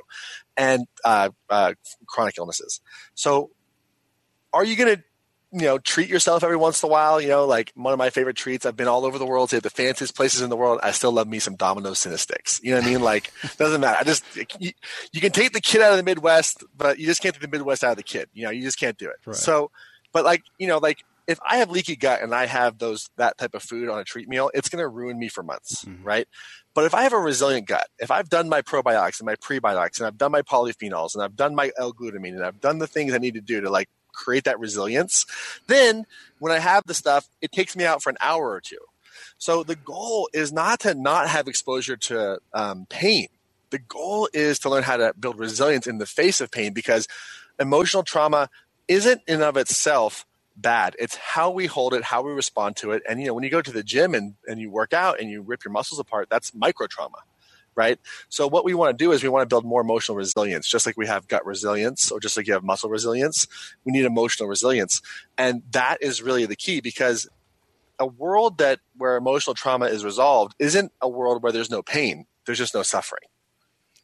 [0.56, 1.74] and uh, uh,
[2.06, 2.82] chronic illnesses.
[3.16, 3.52] So,
[4.54, 5.04] are you going to
[5.56, 7.22] you know, treat yourself every once in a while.
[7.22, 8.66] You know, like one of my favorite treats.
[8.66, 10.82] I've been all over the world, to the fanciest places in the world.
[10.84, 12.62] I still love me some Domino's Cinna Stix.
[12.62, 13.02] You know what I mean?
[13.02, 13.98] Like, doesn't matter.
[13.98, 14.26] I just
[14.60, 14.72] you,
[15.14, 17.48] you, can take the kid out of the Midwest, but you just can't take the
[17.48, 18.28] Midwest out of the kid.
[18.34, 19.16] You know, you just can't do it.
[19.26, 19.34] Right.
[19.34, 19.72] So
[20.16, 23.38] but like, you know, like if I have leaky gut and I have those that
[23.38, 26.06] type of food on a treat meal, it's going to ruin me for months, mm-hmm.
[26.06, 26.26] right?
[26.74, 29.98] But if I have a resilient gut, if I've done my probiotics and my prebiotics
[29.98, 33.14] and I've done my polyphenols and I've done my L-glutamine and I've done the things
[33.14, 35.26] I need to do to like create that resilience,
[35.68, 36.06] then
[36.40, 38.80] when I have the stuff, it takes me out for an hour or two.
[39.38, 43.28] So the goal is not to not have exposure to um, pain.
[43.72, 47.06] The goal is to learn how to build resilience in the face of pain because
[47.60, 48.50] emotional trauma
[48.88, 50.26] isn't in of itself
[50.56, 50.96] bad.
[51.00, 53.04] It's how we hold it, how we respond to it.
[53.08, 55.30] And you know, when you go to the gym and, and you work out and
[55.30, 57.18] you rip your muscles apart, that's micro trauma.
[57.76, 58.00] Right.
[58.30, 60.86] So what we want to do is we want to build more emotional resilience, just
[60.86, 63.48] like we have gut resilience or just like you have muscle resilience.
[63.84, 65.02] We need emotional resilience.
[65.38, 67.28] And that is really the key because
[68.00, 72.28] a world that where emotional trauma is resolved isn't a world where there's no pain.
[72.46, 73.28] There's just no suffering.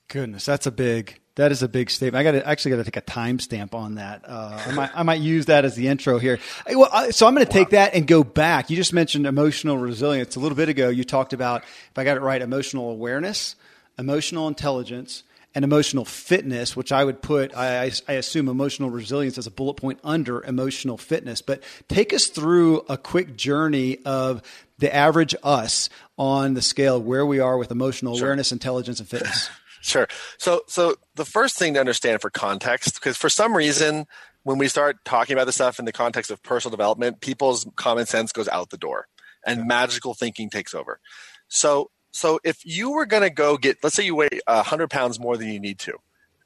[0.09, 2.19] Goodness, that's a big that is a big statement.
[2.19, 4.23] I got to actually got to take a timestamp on that.
[4.27, 6.39] Uh, I might I might use that as the intro here.
[6.69, 7.85] Well, so I'm going to take wow.
[7.85, 8.69] that and go back.
[8.69, 10.89] You just mentioned emotional resilience a little bit ago.
[10.89, 13.55] You talked about, if I got it right, emotional awareness,
[13.97, 15.23] emotional intelligence,
[15.53, 19.73] and emotional fitness, which I would put, I, I, assume emotional resilience as a bullet
[19.73, 21.41] point under emotional fitness.
[21.41, 24.41] But take us through a quick journey of
[24.79, 28.27] the average us on the scale of where we are with emotional sure.
[28.27, 29.49] awareness, intelligence, and fitness.
[29.81, 30.07] Sure.
[30.37, 34.05] So, so the first thing to understand for context, because for some reason,
[34.43, 38.05] when we start talking about this stuff in the context of personal development, people's common
[38.05, 39.07] sense goes out the door,
[39.45, 40.99] and magical thinking takes over.
[41.47, 45.19] So, so if you were going to go get, let's say you weigh hundred pounds
[45.19, 45.93] more than you need to,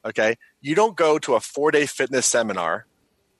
[0.05, 2.85] okay, you don't go to a four day fitness seminar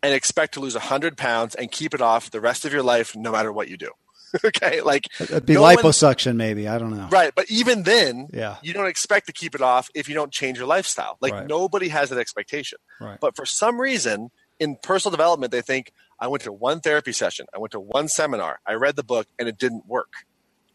[0.04, 3.16] and expect to lose hundred pounds and keep it off the rest of your life,
[3.16, 3.92] no matter what you do.
[4.46, 7.08] okay, like It'd be no liposuction, one, maybe I don't know.
[7.10, 10.32] Right, but even then, yeah, you don't expect to keep it off if you don't
[10.32, 11.18] change your lifestyle.
[11.22, 11.48] Like right.
[11.48, 12.80] nobody has that expectation.
[13.00, 13.20] Right.
[13.20, 17.46] But for some reason, in personal development, they think I went to one therapy session,
[17.54, 20.14] I went to one seminar, I read the book, and it didn't work.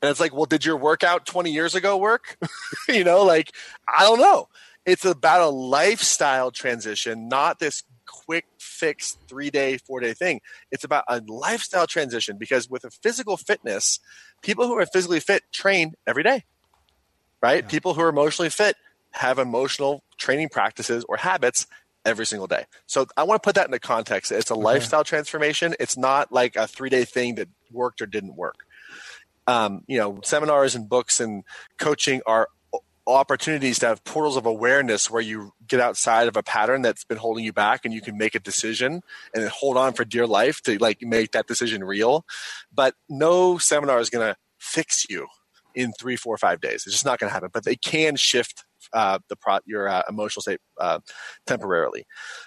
[0.03, 2.39] And it's like, well, did your workout 20 years ago work?
[2.89, 3.53] you know, like
[3.89, 4.49] I don't know.
[4.87, 7.83] It's about a lifestyle transition, not this
[8.31, 10.41] quick fix three day, four day thing.
[10.70, 13.99] It's about a lifestyle transition because with a physical fitness,
[14.41, 16.45] people who are physically fit train every day,
[17.43, 17.64] right?
[17.64, 17.68] Yeah.
[17.68, 18.76] People who are emotionally fit
[19.11, 21.66] have emotional training practices or habits
[22.05, 22.66] every single day.
[22.87, 24.31] So I want to put that into context.
[24.31, 24.62] It's a okay.
[24.62, 25.74] lifestyle transformation.
[25.81, 28.59] It's not like a three day thing that worked or didn't work.
[29.49, 31.43] Um, you know, seminars and books and
[31.81, 32.47] coaching are
[33.07, 37.19] opportunities to have portals of awareness where you get outside of a pattern that's been
[37.19, 39.03] holding you back and you can make a decision
[39.35, 42.25] and hold on for dear life to like make that decision real.
[42.73, 45.27] But no seminar is going to fix you
[45.75, 46.85] in three four five days.
[46.87, 47.51] It's just not going to happen.
[47.53, 51.01] But they can shift uh, the pro- your uh, emotional state uh,
[51.47, 52.05] temporarily.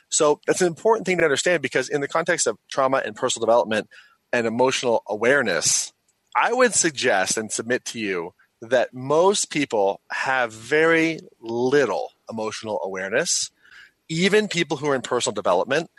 [0.09, 3.45] So that's an important thing to understand because in the context of trauma and personal
[3.45, 3.87] development
[4.33, 5.93] and emotional awareness
[6.35, 8.31] i would suggest and submit to you
[8.69, 13.51] that most people have very little emotional awareness,
[14.07, 15.89] even people who are in personal development,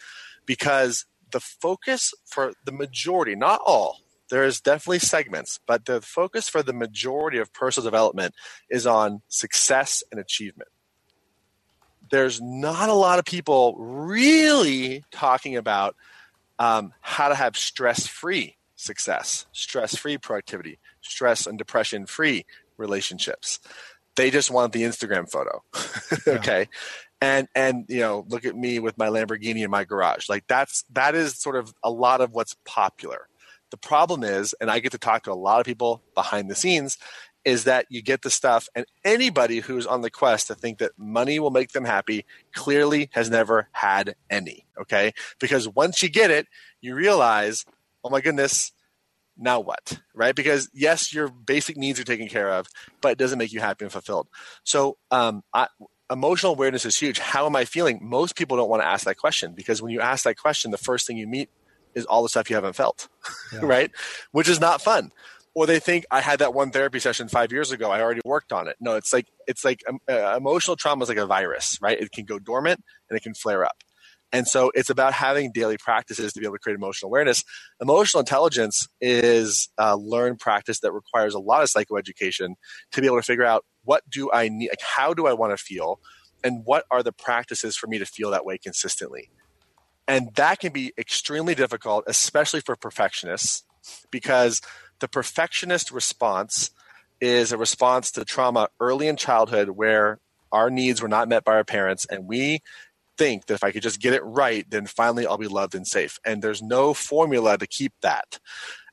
[0.47, 4.01] because the focus for the majority, not all,
[4.31, 8.35] there is definitely segments, but the focus for the majority of personal development
[8.71, 10.71] is on success and achievement.
[12.11, 15.97] There's not a lot of people really talking about
[16.59, 22.45] um, how to have stress free success, stress free productivity, stress and depression free
[22.77, 23.61] relationships.
[24.17, 25.63] They just want the Instagram photo.
[26.39, 26.69] okay.
[27.21, 30.29] And and you know, look at me with my Lamborghini in my garage.
[30.29, 33.29] Like that's that is sort of a lot of what's popular.
[33.71, 36.55] The problem is, and I get to talk to a lot of people behind the
[36.55, 36.97] scenes,
[37.45, 40.93] is that you get the stuff, and anybody who's on the quest to think that
[40.97, 42.25] money will make them happy
[42.55, 44.65] clearly has never had any.
[44.81, 45.13] Okay.
[45.39, 46.47] Because once you get it,
[46.81, 47.65] you realize,
[48.05, 48.73] oh my goodness,
[49.37, 49.99] now what?
[50.15, 50.35] Right?
[50.35, 52.69] Because yes, your basic needs are taken care of,
[53.01, 54.29] but it doesn't make you happy and fulfilled.
[54.63, 55.69] So, um, I,
[56.11, 57.19] emotional awareness is huge.
[57.19, 57.99] How am I feeling?
[58.03, 60.79] Most people don't want to ask that question because when you ask that question, the
[60.79, 61.49] first thing you meet
[61.95, 63.09] is all the stuff you haven't felt,
[63.53, 63.61] yeah.
[63.63, 63.91] right?
[64.33, 65.11] Which is not fun.
[65.55, 67.91] Or they think I had that one therapy session five years ago.
[67.91, 68.77] I already worked on it.
[68.81, 71.99] No, it's like it's like um, uh, emotional trauma is like a virus, right?
[71.99, 73.85] It can go dormant and it can flare up.
[74.35, 77.45] And so it's about having daily practices to be able to create emotional awareness.
[77.81, 82.55] Emotional intelligence is a learned practice that requires a lot of psychoeducation
[82.91, 85.57] to be able to figure out what do I need, like how do I want
[85.57, 86.01] to feel,
[86.43, 89.31] and what are the practices for me to feel that way consistently.
[90.09, 93.63] And that can be extremely difficult, especially for perfectionists,
[94.11, 94.61] because
[94.99, 96.73] the perfectionist response
[97.21, 100.19] is a response to trauma early in childhood where
[100.51, 102.61] our needs were not met by our parents and we
[103.17, 105.87] think that if I could just get it right, then finally I'll be loved and
[105.87, 106.19] safe.
[106.25, 108.39] And there's no formula to keep that.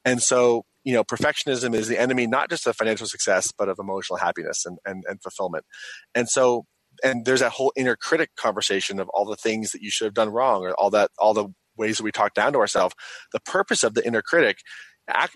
[0.04, 3.78] And so, you know, perfectionism is the enemy not just of financial success, but of
[3.80, 5.66] emotional happiness and, and, and fulfillment.
[6.16, 6.66] And so,
[7.04, 10.14] and there's that whole inner critic conversation of all the things that you should have
[10.14, 11.48] done wrong or all that, all the
[11.78, 12.96] ways that we talk down to ourselves.
[13.32, 14.58] The purpose of the inner critic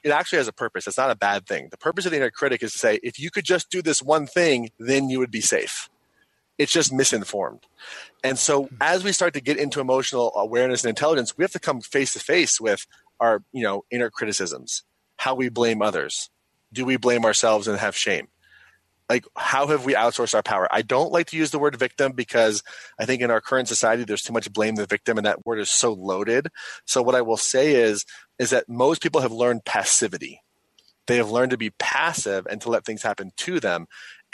[0.04, 0.88] it actually has a purpose.
[0.88, 1.68] It's not a bad thing.
[1.72, 4.02] The purpose of the inner critic is to say, if you could just do this
[4.02, 5.90] one thing, then you would be safe.
[6.58, 7.66] It's just misinformed.
[8.24, 8.76] And so hmm.
[8.82, 12.14] as we start to get into emotional awareness and intelligence, we have to come face
[12.14, 12.86] to face with
[13.20, 14.84] our, you know, inner criticisms,
[15.18, 16.30] how we blame others.
[16.74, 18.28] Do we blame ourselves and have shame?
[19.10, 20.68] Like, how have we outsourced our power?
[20.72, 22.64] I don't like to use the word victim because
[23.00, 25.60] I think in our current society, there's too much blame the victim, and that word
[25.60, 26.48] is so loaded.
[26.86, 28.04] So, what I will say is,
[28.40, 30.42] is that most people have learned passivity.
[31.06, 33.86] They have learned to be passive and to let things happen to them.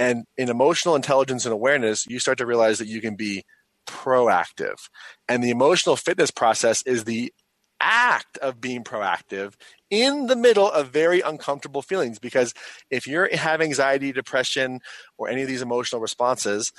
[0.02, 3.44] And in emotional intelligence and awareness, you start to realize that you can be
[3.88, 4.90] proactive.
[5.30, 7.32] And the emotional fitness process is the
[7.80, 9.54] act of being proactive
[9.92, 12.18] in the middle of very uncomfortable feelings.
[12.18, 12.56] Because
[12.90, 14.80] if you have anxiety, depression,
[15.20, 16.72] or any of these emotional responses,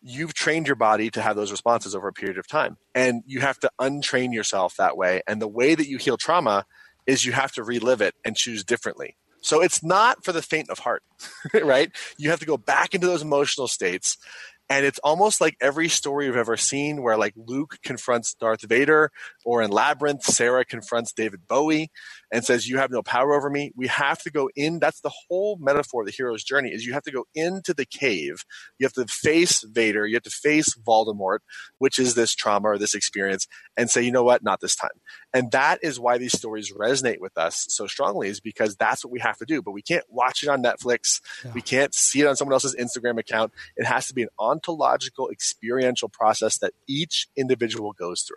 [0.00, 2.76] you've trained your body to have those responses over a period of time.
[2.94, 5.22] And you have to untrain yourself that way.
[5.26, 6.66] And the way that you heal trauma
[7.04, 9.16] is you have to relive it and choose differently.
[9.42, 11.02] So it's not for the faint of heart,
[11.62, 11.90] right?
[12.18, 14.16] You have to go back into those emotional states.
[14.68, 19.10] And it's almost like every story you've ever seen where like Luke confronts Darth Vader
[19.44, 21.90] or in Labyrinth, Sarah confronts David Bowie
[22.32, 23.72] and says, you have no power over me.
[23.74, 24.78] We have to go in.
[24.78, 27.84] That's the whole metaphor of the hero's journey is you have to go into the
[27.84, 28.44] cave.
[28.78, 30.06] You have to face Vader.
[30.06, 31.38] You have to face Voldemort,
[31.78, 34.42] which is this trauma or this experience and say, you know what?
[34.42, 34.90] Not this time.
[35.32, 39.12] And that is why these stories resonate with us so strongly is because that's what
[39.12, 39.62] we have to do.
[39.62, 41.20] But we can't watch it on Netflix.
[41.44, 41.52] Yeah.
[41.52, 43.52] We can't see it on someone else's Instagram account.
[43.76, 48.36] It has to be an ontological, experiential process that each individual goes through.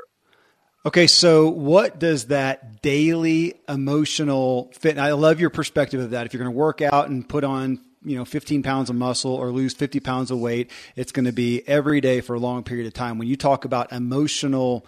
[0.85, 4.97] Okay, so what does that daily emotional fit?
[4.97, 6.25] I love your perspective of that.
[6.25, 9.33] If you're going to work out and put on you know 15 pounds of muscle
[9.33, 12.61] or lose 50 pounds of weight it's going to be every day for a long
[12.61, 14.85] period of time when you talk about emotional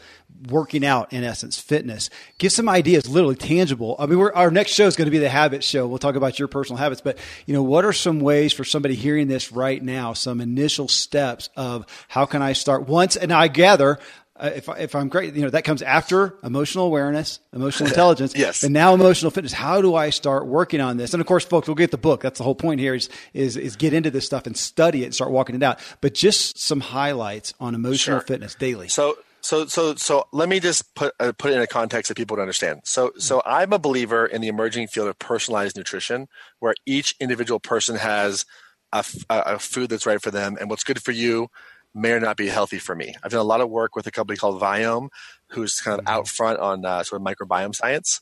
[0.50, 4.86] working out in essence fitness give some ideas literally tangible i mean our next show
[4.86, 7.54] is going to be the habit show we'll talk about your personal habits but you
[7.54, 11.86] know what are some ways for somebody hearing this right now some initial steps of
[12.10, 13.98] how can i start once and i gather
[14.38, 18.34] uh, if, if I'm great, you know, that comes after emotional awareness, emotional intelligence.
[18.36, 18.64] yes.
[18.64, 19.54] And now emotional fitness.
[19.54, 21.14] How do I start working on this?
[21.14, 22.22] And of course, folks, we'll get the book.
[22.22, 25.06] That's the whole point here is, is, is get into this stuff and study it
[25.06, 25.80] and start walking it out.
[26.02, 28.28] But just some highlights on emotional sure.
[28.28, 28.90] fitness daily.
[28.90, 32.16] So, so, so, so let me just put, uh, put it in a context that
[32.18, 32.82] people to understand.
[32.84, 36.28] So, so I'm a believer in the emerging field of personalized nutrition
[36.60, 38.46] where each individual person has
[38.92, 41.50] a, a food that's right for them and what's good for you
[41.96, 43.16] may or not be healthy for me.
[43.24, 45.08] I've done a lot of work with a company called Viome,
[45.50, 46.14] who's kind of mm-hmm.
[46.14, 48.22] out front on uh, sort of microbiome science,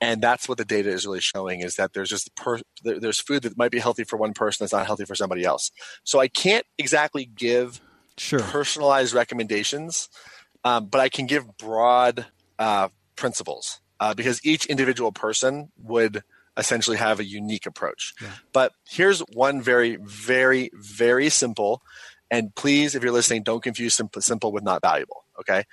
[0.00, 3.42] and that's what the data is really showing is that there's just per, there's food
[3.44, 5.70] that might be healthy for one person that's not healthy for somebody else.
[6.04, 7.80] So I can't exactly give
[8.18, 8.40] sure.
[8.40, 10.10] personalized recommendations,
[10.62, 12.26] um, but I can give broad
[12.58, 16.22] uh, principles uh, because each individual person would
[16.56, 18.14] essentially have a unique approach.
[18.20, 18.28] Yeah.
[18.52, 21.82] But here's one very, very, very simple.
[22.30, 25.24] And please, if you're listening, don't confuse simple, with not valuable.
[25.38, 25.64] Okay.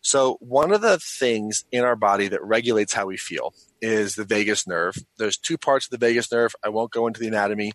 [0.00, 3.52] So, one of the things in our body that regulates how we feel
[3.82, 4.96] is the vagus nerve.
[5.18, 6.54] There's two parts of the vagus nerve.
[6.64, 7.72] I won't go into the anatomy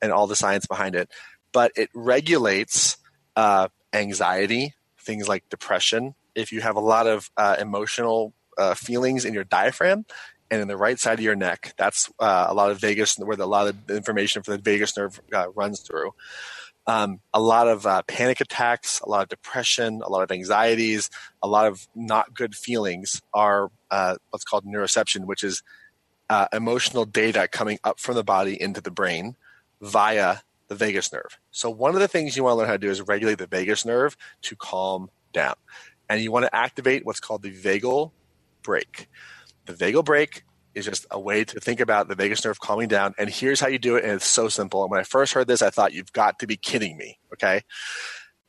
[0.00, 1.10] and all the science behind it,
[1.52, 2.96] but it regulates
[3.36, 6.14] uh, anxiety, things like depression.
[6.34, 10.06] If you have a lot of uh, emotional uh, feelings in your diaphragm
[10.50, 13.36] and in the right side of your neck, that's uh, a lot of vagus, where
[13.36, 16.14] the, a lot of information for the vagus nerve uh, runs through.
[16.86, 21.08] Um, a lot of uh, panic attacks, a lot of depression, a lot of anxieties,
[21.42, 25.62] a lot of not good feelings are uh, what's called neuroception, which is
[26.28, 29.36] uh, emotional data coming up from the body into the brain
[29.80, 31.38] via the vagus nerve.
[31.50, 33.46] So, one of the things you want to learn how to do is regulate the
[33.46, 35.54] vagus nerve to calm down.
[36.08, 38.12] And you want to activate what's called the vagal
[38.62, 39.08] brake.
[39.66, 40.44] The vagal brake
[40.74, 43.14] is just a way to think about the vagus nerve calming down.
[43.18, 44.04] And here's how you do it.
[44.04, 44.82] And it's so simple.
[44.82, 47.18] And when I first heard this, I thought, you've got to be kidding me.
[47.32, 47.62] Okay.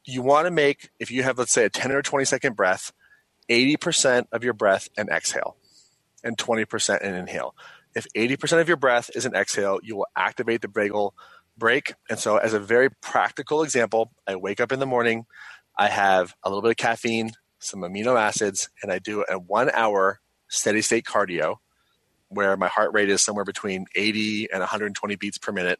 [0.05, 2.91] You want to make, if you have, let's say, a 10 or 20 second breath,
[3.49, 5.57] 80% of your breath and exhale
[6.23, 7.55] and 20% an inhale.
[7.95, 11.11] If 80% of your breath is an exhale, you will activate the vagal
[11.57, 11.93] brake.
[12.09, 15.25] And so, as a very practical example, I wake up in the morning,
[15.77, 19.69] I have a little bit of caffeine, some amino acids, and I do a one
[19.71, 20.19] hour
[20.49, 21.57] steady state cardio
[22.35, 25.79] where my heart rate is somewhere between 80 and 120 beats per minute.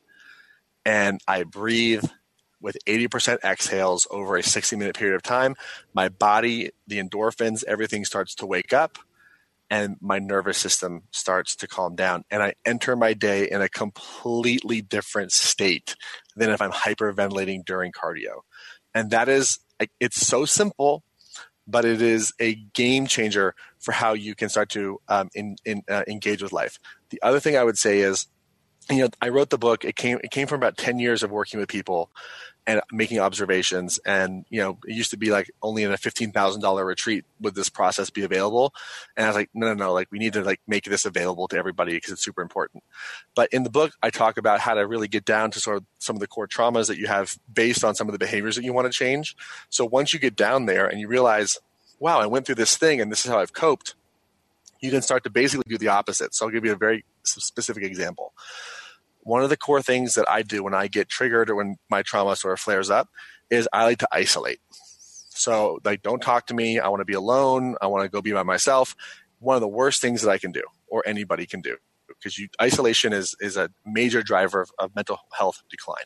[0.85, 2.03] And I breathe
[2.61, 5.55] with 80% exhales over a 60 minute period of time.
[5.93, 8.97] My body, the endorphins, everything starts to wake up
[9.69, 12.23] and my nervous system starts to calm down.
[12.29, 15.95] And I enter my day in a completely different state
[16.35, 18.41] than if I'm hyperventilating during cardio.
[18.93, 19.59] And that is,
[19.99, 21.03] it's so simple,
[21.67, 25.83] but it is a game changer for how you can start to um, in, in,
[25.89, 26.79] uh, engage with life.
[27.09, 28.27] The other thing I would say is,
[28.89, 29.83] you know, I wrote the book.
[29.83, 32.09] It came it came from about ten years of working with people
[32.67, 33.99] and making observations.
[34.05, 37.25] And you know, it used to be like only in a fifteen thousand dollar retreat
[37.39, 38.73] would this process be available.
[39.17, 39.93] And I was like, no, no, no.
[39.93, 42.83] Like we need to like make this available to everybody because it's super important.
[43.35, 45.85] But in the book, I talk about how to really get down to sort of
[45.99, 48.63] some of the core traumas that you have based on some of the behaviors that
[48.63, 49.35] you want to change.
[49.69, 51.57] So once you get down there and you realize
[51.99, 53.95] wow, I went through this thing and this is how I've coped,
[54.81, 56.35] you can start to basically do the opposite.
[56.35, 58.33] So I'll give you a very specific example.
[59.25, 62.03] One of the core things that I do when I get triggered or when my
[62.03, 63.09] trauma sort of flares up
[63.49, 64.59] is I like to isolate.
[65.29, 66.79] So, like, don't talk to me.
[66.79, 67.75] I want to be alone.
[67.81, 68.95] I want to go be by myself.
[69.39, 73.13] One of the worst things that I can do, or anybody can do, because isolation
[73.13, 76.05] is is a major driver of, of mental health decline.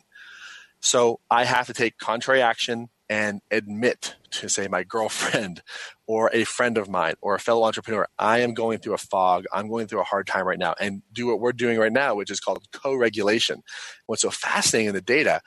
[0.80, 5.62] So I have to take contrary action and admit to say my girlfriend
[6.10, 9.46] or a friend of mine or a fellow entrepreneur i am going through a fog.
[9.54, 10.74] I'm going through a hard time right now.
[10.80, 13.62] And do what we're doing right now which is called co-regulation.
[14.08, 15.42] What's so fascinating in the data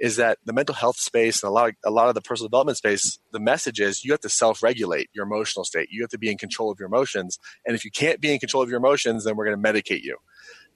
[0.00, 2.48] is that the mental health space and a lot of, a lot of the personal
[2.48, 5.88] development space the message is you have to self-regulate your emotional state.
[5.92, 7.38] You have to be in control of your emotions.
[7.64, 10.02] And if you can't be in control of your emotions then we're going to medicate
[10.02, 10.16] you.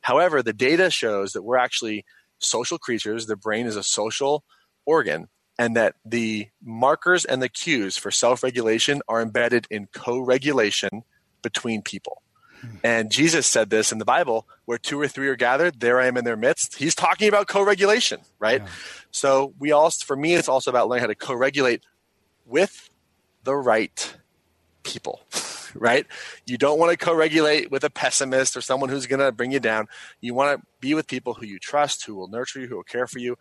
[0.02, 2.04] However the data shows that we're actually
[2.38, 3.26] social creatures.
[3.26, 4.44] The brain is a social
[4.86, 5.28] organ
[5.62, 11.04] and that the markers and the cues for self regulation are embedded in co regulation
[11.40, 12.20] between people.
[12.60, 12.68] Hmm.
[12.82, 16.06] And Jesus said this in the Bible where two or three are gathered, there I
[16.06, 16.74] am in their midst.
[16.74, 18.60] He's talking about co regulation, right?
[18.60, 18.68] Yeah.
[19.12, 21.84] So, we all, for me, it's also about learning how to co regulate
[22.44, 22.90] with
[23.44, 24.16] the right
[24.82, 25.20] people,
[25.76, 26.06] right?
[26.44, 29.52] You don't want to co regulate with a pessimist or someone who's going to bring
[29.52, 29.86] you down.
[30.20, 32.82] You want to be with people who you trust, who will nurture you, who will
[32.82, 33.38] care for you,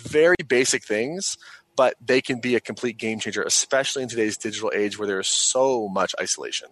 [0.00, 1.38] very basic things,
[1.76, 5.20] but they can be a complete game changer, especially in today's digital age where there
[5.20, 6.68] is so much isolation.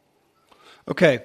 [0.89, 1.21] Okay.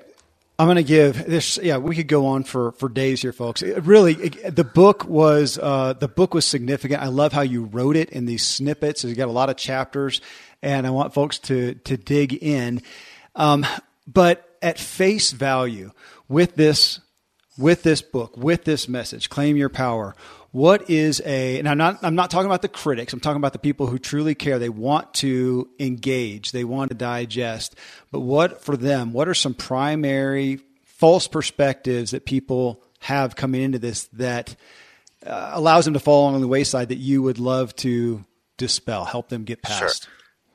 [0.59, 1.57] I'm going to give this.
[1.57, 3.63] Yeah, we could go on for, for days here, folks.
[3.63, 7.01] It really, it, the book was uh, the book was significant.
[7.01, 9.03] I love how you wrote it in these snippets.
[9.03, 10.21] You got a lot of chapters,
[10.61, 12.83] and I want folks to to dig in.
[13.35, 13.65] Um,
[14.05, 15.93] but at face value,
[16.27, 16.99] with this
[17.57, 20.15] with this book, with this message, claim your power
[20.51, 23.13] what is a and I'm not I'm not talking about the critics.
[23.13, 24.59] I'm talking about the people who truly care.
[24.59, 26.51] They want to engage.
[26.51, 27.75] They want to digest.
[28.11, 29.13] But what for them?
[29.13, 34.55] What are some primary false perspectives that people have coming into this that
[35.25, 38.25] uh, allows them to fall along the wayside that you would love to
[38.57, 40.03] dispel, help them get past?
[40.03, 40.11] Sure.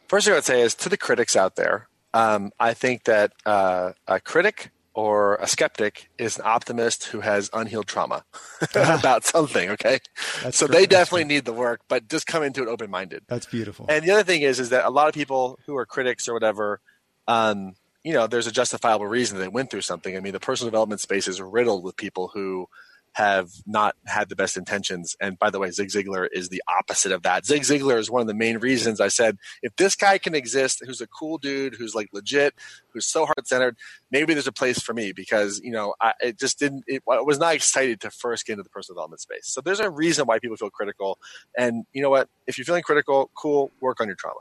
[0.09, 3.33] First thing I would say is to the critics out there, um, I think that
[3.45, 8.25] uh, a critic or a skeptic is an optimist who has unhealed trauma
[8.75, 10.01] about something okay
[10.43, 13.87] That's so they definitely need the work but just come into it open-minded That's beautiful.
[13.89, 16.33] And the other thing is, is that a lot of people who are critics or
[16.33, 16.81] whatever,
[17.29, 20.17] um, you know, there's a justifiable reason they went through something.
[20.17, 22.69] I mean, the personal development space is riddled with people who
[23.17, 25.17] have not had the best intentions.
[25.23, 27.47] And by the way, Zig Ziglar is the opposite of that.
[27.47, 30.83] Zig Ziglar is one of the main reasons I said, if this guy can exist,
[30.85, 32.53] who's a cool dude, who's like legit,
[32.91, 33.79] who's so heart centered,
[34.11, 37.23] maybe there's a place for me because, you know, I, it just didn't, it, I
[37.23, 39.47] was not excited to first get into the personal development space.
[39.47, 41.19] So there's a reason why people feel critical.
[41.57, 42.29] And you know what?
[42.47, 44.41] If you're feeling critical, cool, work on your trauma.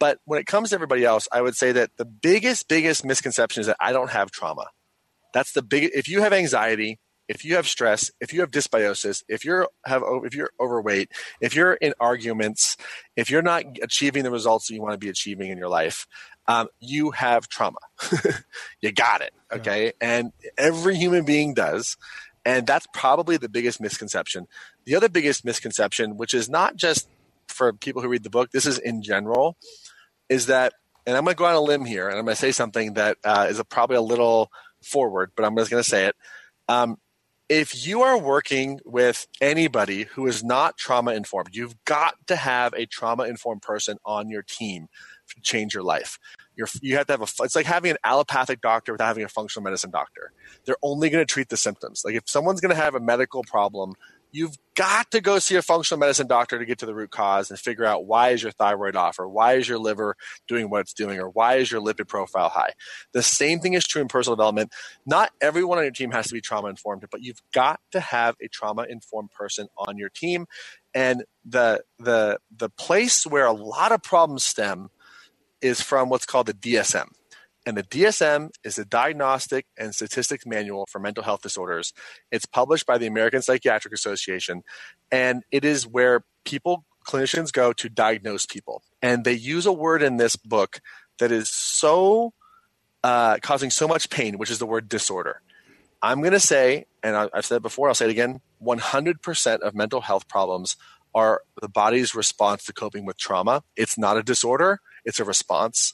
[0.00, 3.60] But when it comes to everybody else, I would say that the biggest, biggest misconception
[3.60, 4.66] is that I don't have trauma.
[5.32, 6.98] That's the big, if you have anxiety,
[7.28, 11.10] if you have stress, if you have dysbiosis, if you're have if you're overweight,
[11.40, 12.76] if you're in arguments,
[13.16, 16.06] if you're not achieving the results that you want to be achieving in your life,
[16.46, 17.78] um, you have trauma.
[18.80, 19.86] you got it, okay?
[19.86, 19.90] Yeah.
[20.00, 21.96] And every human being does,
[22.44, 24.46] and that's probably the biggest misconception.
[24.86, 27.08] The other biggest misconception, which is not just
[27.48, 29.58] for people who read the book, this is in general,
[30.30, 30.72] is that,
[31.06, 32.94] and I'm going to go on a limb here, and I'm going to say something
[32.94, 34.50] that uh, is a, probably a little
[34.82, 36.16] forward, but I'm just going to say it.
[36.68, 36.96] Um,
[37.48, 42.74] if you are working with anybody who is not trauma informed, you've got to have
[42.74, 44.88] a trauma informed person on your team
[45.28, 46.18] to change your life.
[46.56, 49.28] You're, you have to have a, it's like having an allopathic doctor without having a
[49.28, 50.32] functional medicine doctor.
[50.64, 52.02] They're only going to treat the symptoms.
[52.04, 53.94] Like if someone's going to have a medical problem,
[54.32, 57.50] you've got to go see a functional medicine doctor to get to the root cause
[57.50, 60.16] and figure out why is your thyroid off or why is your liver
[60.46, 62.72] doing what it's doing or why is your lipid profile high.
[63.12, 64.72] The same thing is true in personal development.
[65.06, 68.36] Not everyone on your team has to be trauma informed but you've got to have
[68.42, 70.46] a trauma informed person on your team.
[70.94, 74.90] And the the the place where a lot of problems stem
[75.60, 77.08] is from what's called the DSM
[77.68, 81.92] and the DSM is the Diagnostic and Statistics Manual for Mental Health Disorders.
[82.32, 84.62] It's published by the American Psychiatric Association,
[85.12, 88.82] and it is where people, clinicians go to diagnose people.
[89.02, 90.80] And they use a word in this book
[91.18, 92.32] that is so
[93.04, 95.42] uh, causing so much pain, which is the word disorder.
[96.00, 99.74] I'm going to say, and I've said it before, I'll say it again 100% of
[99.74, 100.78] mental health problems
[101.14, 103.62] are the body's response to coping with trauma.
[103.76, 105.92] It's not a disorder, it's a response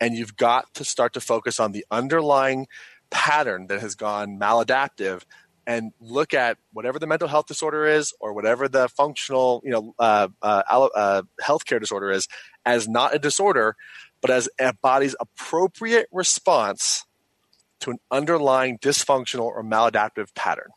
[0.00, 2.66] and you've got to start to focus on the underlying
[3.10, 5.22] pattern that has gone maladaptive
[5.66, 9.94] and look at whatever the mental health disorder is or whatever the functional you know
[9.98, 10.62] uh, uh,
[10.94, 12.28] uh, healthcare disorder is
[12.66, 13.76] as not a disorder
[14.20, 17.04] but as a body's appropriate response
[17.80, 20.70] to an underlying dysfunctional or maladaptive pattern.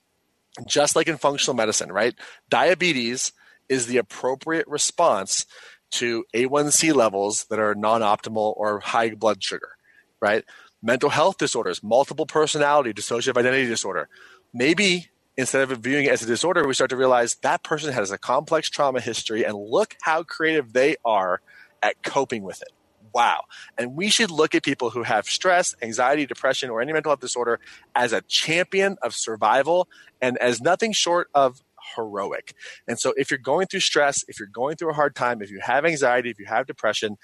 [0.67, 2.13] Just like in functional medicine right?
[2.49, 3.31] Diabetes
[3.69, 5.45] is the appropriate response
[5.91, 9.77] to A1C levels that are non optimal or high blood sugar,
[10.21, 10.43] right?
[10.81, 14.09] Mental health disorders, multiple personality, dissociative identity disorder.
[14.53, 15.07] Maybe
[15.37, 18.17] instead of viewing it as a disorder, we start to realize that person has a
[18.17, 21.41] complex trauma history and look how creative they are
[21.81, 22.69] at coping with it.
[23.13, 23.45] Wow.
[23.77, 27.19] And we should look at people who have stress, anxiety, depression, or any mental health
[27.19, 27.59] disorder
[27.95, 29.87] as a champion of survival
[30.21, 31.61] and as nothing short of
[31.95, 32.53] heroic.
[32.87, 35.51] And so if you're going through stress, if you're going through a hard time, if
[35.51, 37.17] you have anxiety, if you have depression,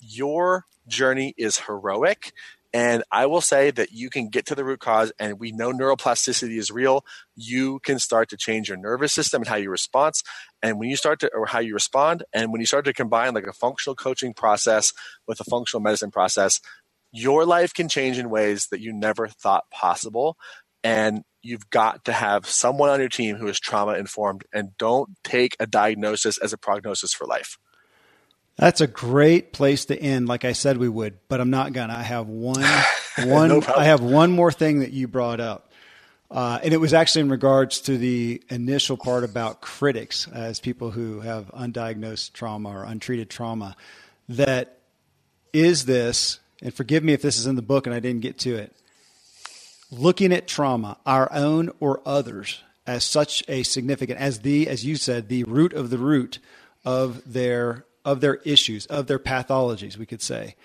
[0.00, 2.32] your journey is heroic.
[2.74, 5.72] And I will say that you can get to the root cause, and we know
[5.72, 7.02] neuroplasticity is real.
[7.34, 10.14] You can start to change your nervous system and how you respond.
[10.62, 13.32] And when you start to, or how you respond, and when you start to combine
[13.32, 14.92] like a functional coaching process
[15.26, 16.60] with a functional medicine process,
[17.10, 20.36] your life can change in ways that you never thought possible.
[20.84, 25.10] And you've got to have someone on your team who is trauma informed and don't
[25.22, 27.58] take a diagnosis as a prognosis for life.
[28.56, 31.94] That's a great place to end, like I said we would, but I'm not gonna.
[31.94, 32.64] I have one,
[33.24, 33.48] one.
[33.48, 35.70] no I have one more thing that you brought up,
[36.28, 40.90] uh, and it was actually in regards to the initial part about critics as people
[40.90, 43.76] who have undiagnosed trauma or untreated trauma.
[44.28, 44.78] That
[45.52, 48.38] is this, and forgive me if this is in the book and I didn't get
[48.40, 48.74] to it
[49.90, 54.96] looking at trauma, our own or others, as such a significant as the as you
[54.96, 56.38] said the root of the root
[56.84, 60.56] of their of their issues of their pathologies we could say.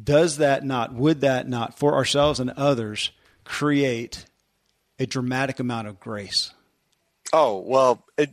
[0.00, 3.10] Does that not would that not for ourselves and others
[3.44, 4.26] create
[4.98, 6.52] a dramatic amount of grace?
[7.32, 8.30] Oh well it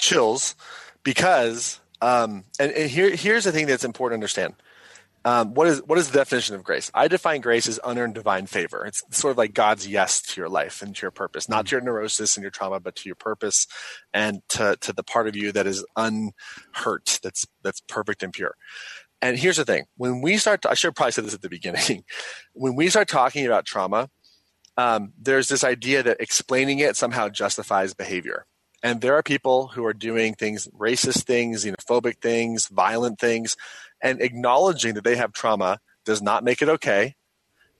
[0.00, 0.56] chills
[1.04, 4.54] because um and, and here here's the thing that's important to understand
[5.24, 6.90] um, what is what is the definition of grace?
[6.94, 8.84] I define grace as unearned divine favor.
[8.86, 11.76] It's sort of like God's yes to your life and to your purpose, not to
[11.76, 13.66] your neurosis and your trauma, but to your purpose
[14.14, 18.54] and to, to the part of you that is unhurt, that's that's perfect and pure.
[19.20, 21.48] And here's the thing: when we start, to, I should probably said this at the
[21.48, 22.04] beginning.
[22.52, 24.08] when we start talking about trauma,
[24.76, 28.46] um, there's this idea that explaining it somehow justifies behavior.
[28.80, 33.56] And there are people who are doing things, racist things, xenophobic things, violent things,
[34.00, 37.16] and acknowledging that they have trauma does not make it okay.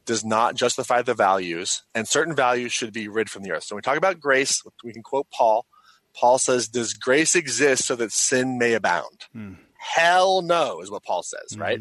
[0.04, 3.64] does not justify the values, and certain values should be rid from the earth.
[3.64, 5.66] So when we talk about grace, we can quote Paul.
[6.14, 9.26] Paul says, Does grace exist so that sin may abound?
[9.36, 9.56] Mm.
[9.78, 11.60] Hell no, is what Paul says, mm.
[11.60, 11.80] right?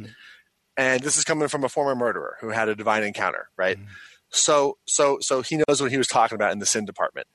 [0.75, 3.79] And this is coming from a former murderer who had a divine encounter, right?
[3.79, 3.85] Mm.
[4.29, 7.27] So, so, so he knows what he was talking about in the sin department.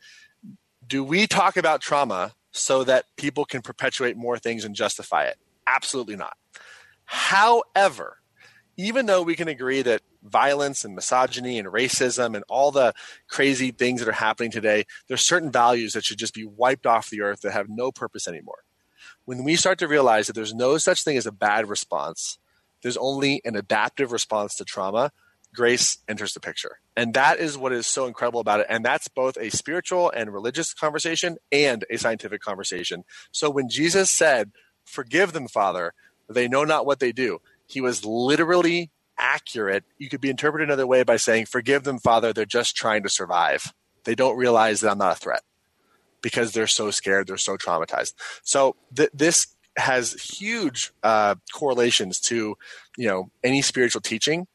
[0.86, 5.38] Do we talk about trauma so that people can perpetuate more things and justify it?
[5.66, 6.36] Absolutely not.
[7.12, 8.16] However,
[8.78, 12.94] even though we can agree that violence and misogyny and racism and all the
[13.28, 17.10] crazy things that are happening today, there's certain values that should just be wiped off
[17.10, 18.64] the earth that have no purpose anymore.
[19.26, 22.38] When we start to realize that there's no such thing as a bad response,
[22.80, 25.12] there's only an adaptive response to trauma,
[25.54, 26.78] grace enters the picture.
[26.96, 28.66] And that is what is so incredible about it.
[28.70, 33.04] And that's both a spiritual and religious conversation and a scientific conversation.
[33.32, 34.52] So when Jesus said,
[34.84, 35.94] Forgive them, Father,
[36.28, 39.84] they know not what they do, he was literally accurate.
[39.98, 43.08] You could be interpreted another way by saying, Forgive them, Father, they're just trying to
[43.08, 43.72] survive.
[44.04, 45.42] They don't realize that I'm not a threat
[46.22, 48.14] because they're so scared, they're so traumatized.
[48.42, 52.56] So th- this has huge uh, correlations to
[52.96, 54.46] you know any spiritual teaching.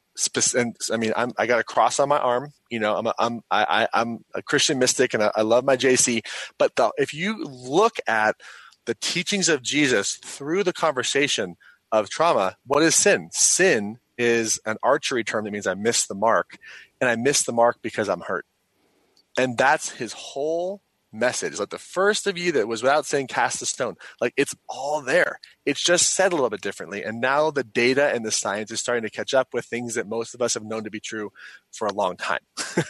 [0.55, 2.51] And, I mean, I'm, I got a cross on my arm.
[2.71, 5.77] You know, I'm a, I'm I, I'm a Christian mystic, and I, I love my
[5.77, 6.25] JC.
[6.57, 8.35] But the, if you look at
[8.87, 11.57] the teachings of Jesus through the conversation
[11.93, 13.29] of trauma, what is sin?
[13.33, 16.57] Sin is an archery term that means I missed the mark,
[17.01, 18.47] and I missed the mark because I'm hurt.
[19.37, 20.81] And that's his whole
[21.13, 21.59] message.
[21.59, 23.95] Like the first of you that was without saying cast a stone.
[24.21, 25.39] Like it's all there.
[25.65, 27.03] It's just said a little bit differently.
[27.03, 30.07] And now the data and the science is starting to catch up with things that
[30.07, 31.31] most of us have known to be true
[31.73, 32.41] for a long time.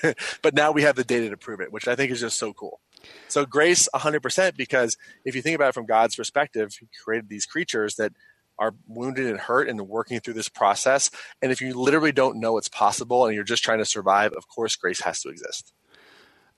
[0.43, 2.53] but now we have the data to prove it, which I think is just so
[2.53, 2.81] cool.
[3.27, 7.45] So grace 100% because if you think about it from God's perspective, he created these
[7.45, 8.13] creatures that
[8.59, 11.11] are wounded and hurt and working through this process.
[11.41, 14.47] And if you literally don't know it's possible and you're just trying to survive, of
[14.47, 15.73] course grace has to exist.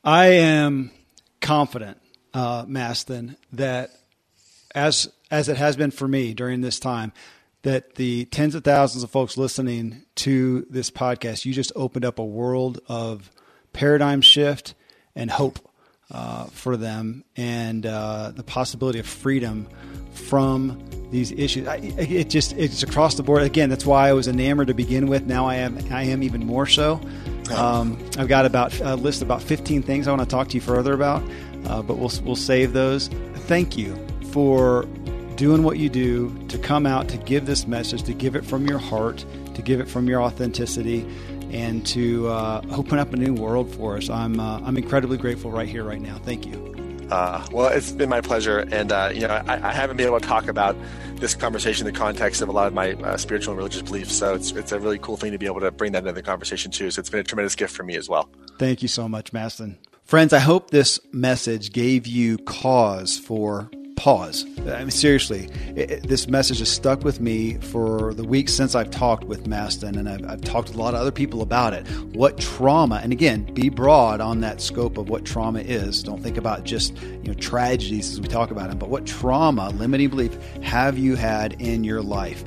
[0.03, 0.91] I am
[1.41, 1.99] confident,
[2.33, 3.91] uh, Mastin, that
[4.73, 7.11] as as it has been for me during this time,
[7.63, 12.17] that the tens of thousands of folks listening to this podcast, you just opened up
[12.17, 13.29] a world of
[13.73, 14.73] paradigm shift
[15.15, 15.68] and hope
[16.11, 19.67] uh, for them, and uh, the possibility of freedom
[20.11, 21.67] from these issues.
[21.67, 23.43] I, it just it's across the board.
[23.43, 25.25] Again, that's why I was enamored to begin with.
[25.25, 27.01] Now I am I am even more so.
[27.55, 30.55] Um, I've got about a list of about 15 things I want to talk to
[30.55, 31.23] you further about,
[31.65, 33.07] uh, but we'll we'll save those.
[33.47, 33.95] Thank you
[34.31, 34.87] for
[35.35, 38.67] doing what you do to come out to give this message, to give it from
[38.67, 41.07] your heart, to give it from your authenticity,
[41.51, 44.09] and to uh, open up a new world for us.
[44.09, 46.17] I'm uh, I'm incredibly grateful right here, right now.
[46.19, 46.75] Thank you.
[47.11, 50.19] Uh, well, it's been my pleasure, and uh, you know, I, I, haven't been able
[50.19, 50.75] to talk about
[51.15, 54.13] this conversation in the context of a lot of my uh, spiritual and religious beliefs.
[54.13, 56.21] So it's it's a really cool thing to be able to bring that into the
[56.21, 56.91] conversation too.
[56.91, 58.29] So it's been a tremendous gift for me as well.
[58.59, 59.77] Thank you so much, Mastin.
[60.03, 64.45] Friends, I hope this message gave you cause for pause.
[64.59, 68.89] I mean, seriously, it, this message has stuck with me for the weeks since I've
[68.89, 71.85] talked with Mastin, and I've, I've talked to a lot of other people about it.
[72.15, 76.01] What trauma, and again, be broad on that scope of what trauma is.
[76.01, 79.69] Don't think about just you know tragedies as we talk about them, but what trauma,
[79.71, 82.45] limiting belief, have you had in your life?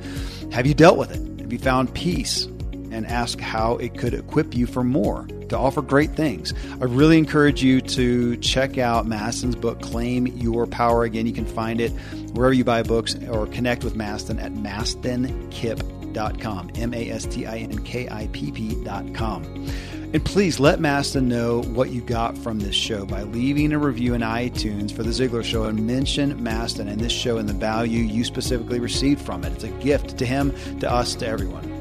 [0.51, 1.41] Have you dealt with it?
[1.41, 2.47] Have you found peace?
[2.93, 6.53] And ask how it could equip you for more to offer great things.
[6.79, 11.03] I really encourage you to check out Mastin's book, Claim Your Power.
[11.03, 11.89] Again, you can find it
[12.33, 17.57] wherever you buy books or connect with Mastin at mastinkipp.com, M A S T I
[17.57, 19.43] N K I P P.com.
[20.13, 24.13] And please let Mastin know what you got from this show by leaving a review
[24.13, 28.03] in iTunes for The Ziglar Show and mention Mastin and this show and the value
[28.03, 29.53] you specifically received from it.
[29.53, 31.72] It's a gift to him, to us, to everyone.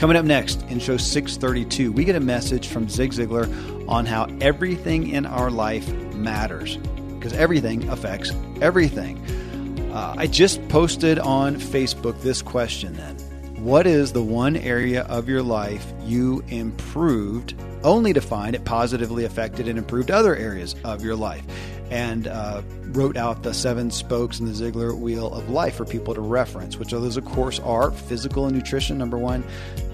[0.00, 3.46] Coming up next in show 632, we get a message from Zig Ziglar
[3.86, 6.78] on how everything in our life matters
[7.18, 8.32] because everything affects
[8.62, 9.18] everything.
[9.92, 13.18] Uh, I just posted on Facebook this question then.
[13.62, 17.54] What is the one area of your life you improved
[17.84, 21.44] only to find it positively affected and improved other areas of your life?
[21.90, 22.62] And uh,
[22.92, 26.76] wrote out the seven spokes in the Ziglar wheel of life for people to reference,
[26.76, 29.44] which of those, of course, are physical and nutrition, number one.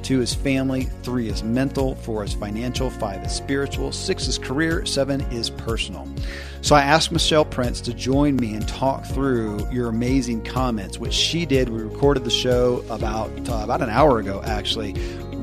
[0.07, 0.85] Two is family.
[1.03, 1.97] Three is mental.
[1.97, 2.91] Four is financial.
[2.91, 3.91] Five is spiritual.
[3.91, 4.87] Six is career.
[4.87, 6.07] Seven is personal.
[6.61, 11.13] So I asked Michelle Prince to join me and talk through your amazing comments, which
[11.13, 11.71] she did.
[11.71, 14.93] We recorded the show about uh, about an hour ago, actually.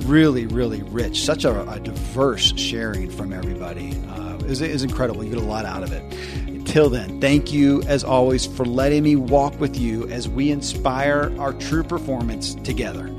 [0.05, 1.21] Really, really rich.
[1.23, 3.95] Such a, a diverse sharing from everybody.
[4.09, 5.23] Uh, is is incredible.
[5.23, 6.03] You get a lot out of it.
[6.47, 11.33] Until then, thank you as always for letting me walk with you as we inspire
[11.39, 13.13] our true performance together.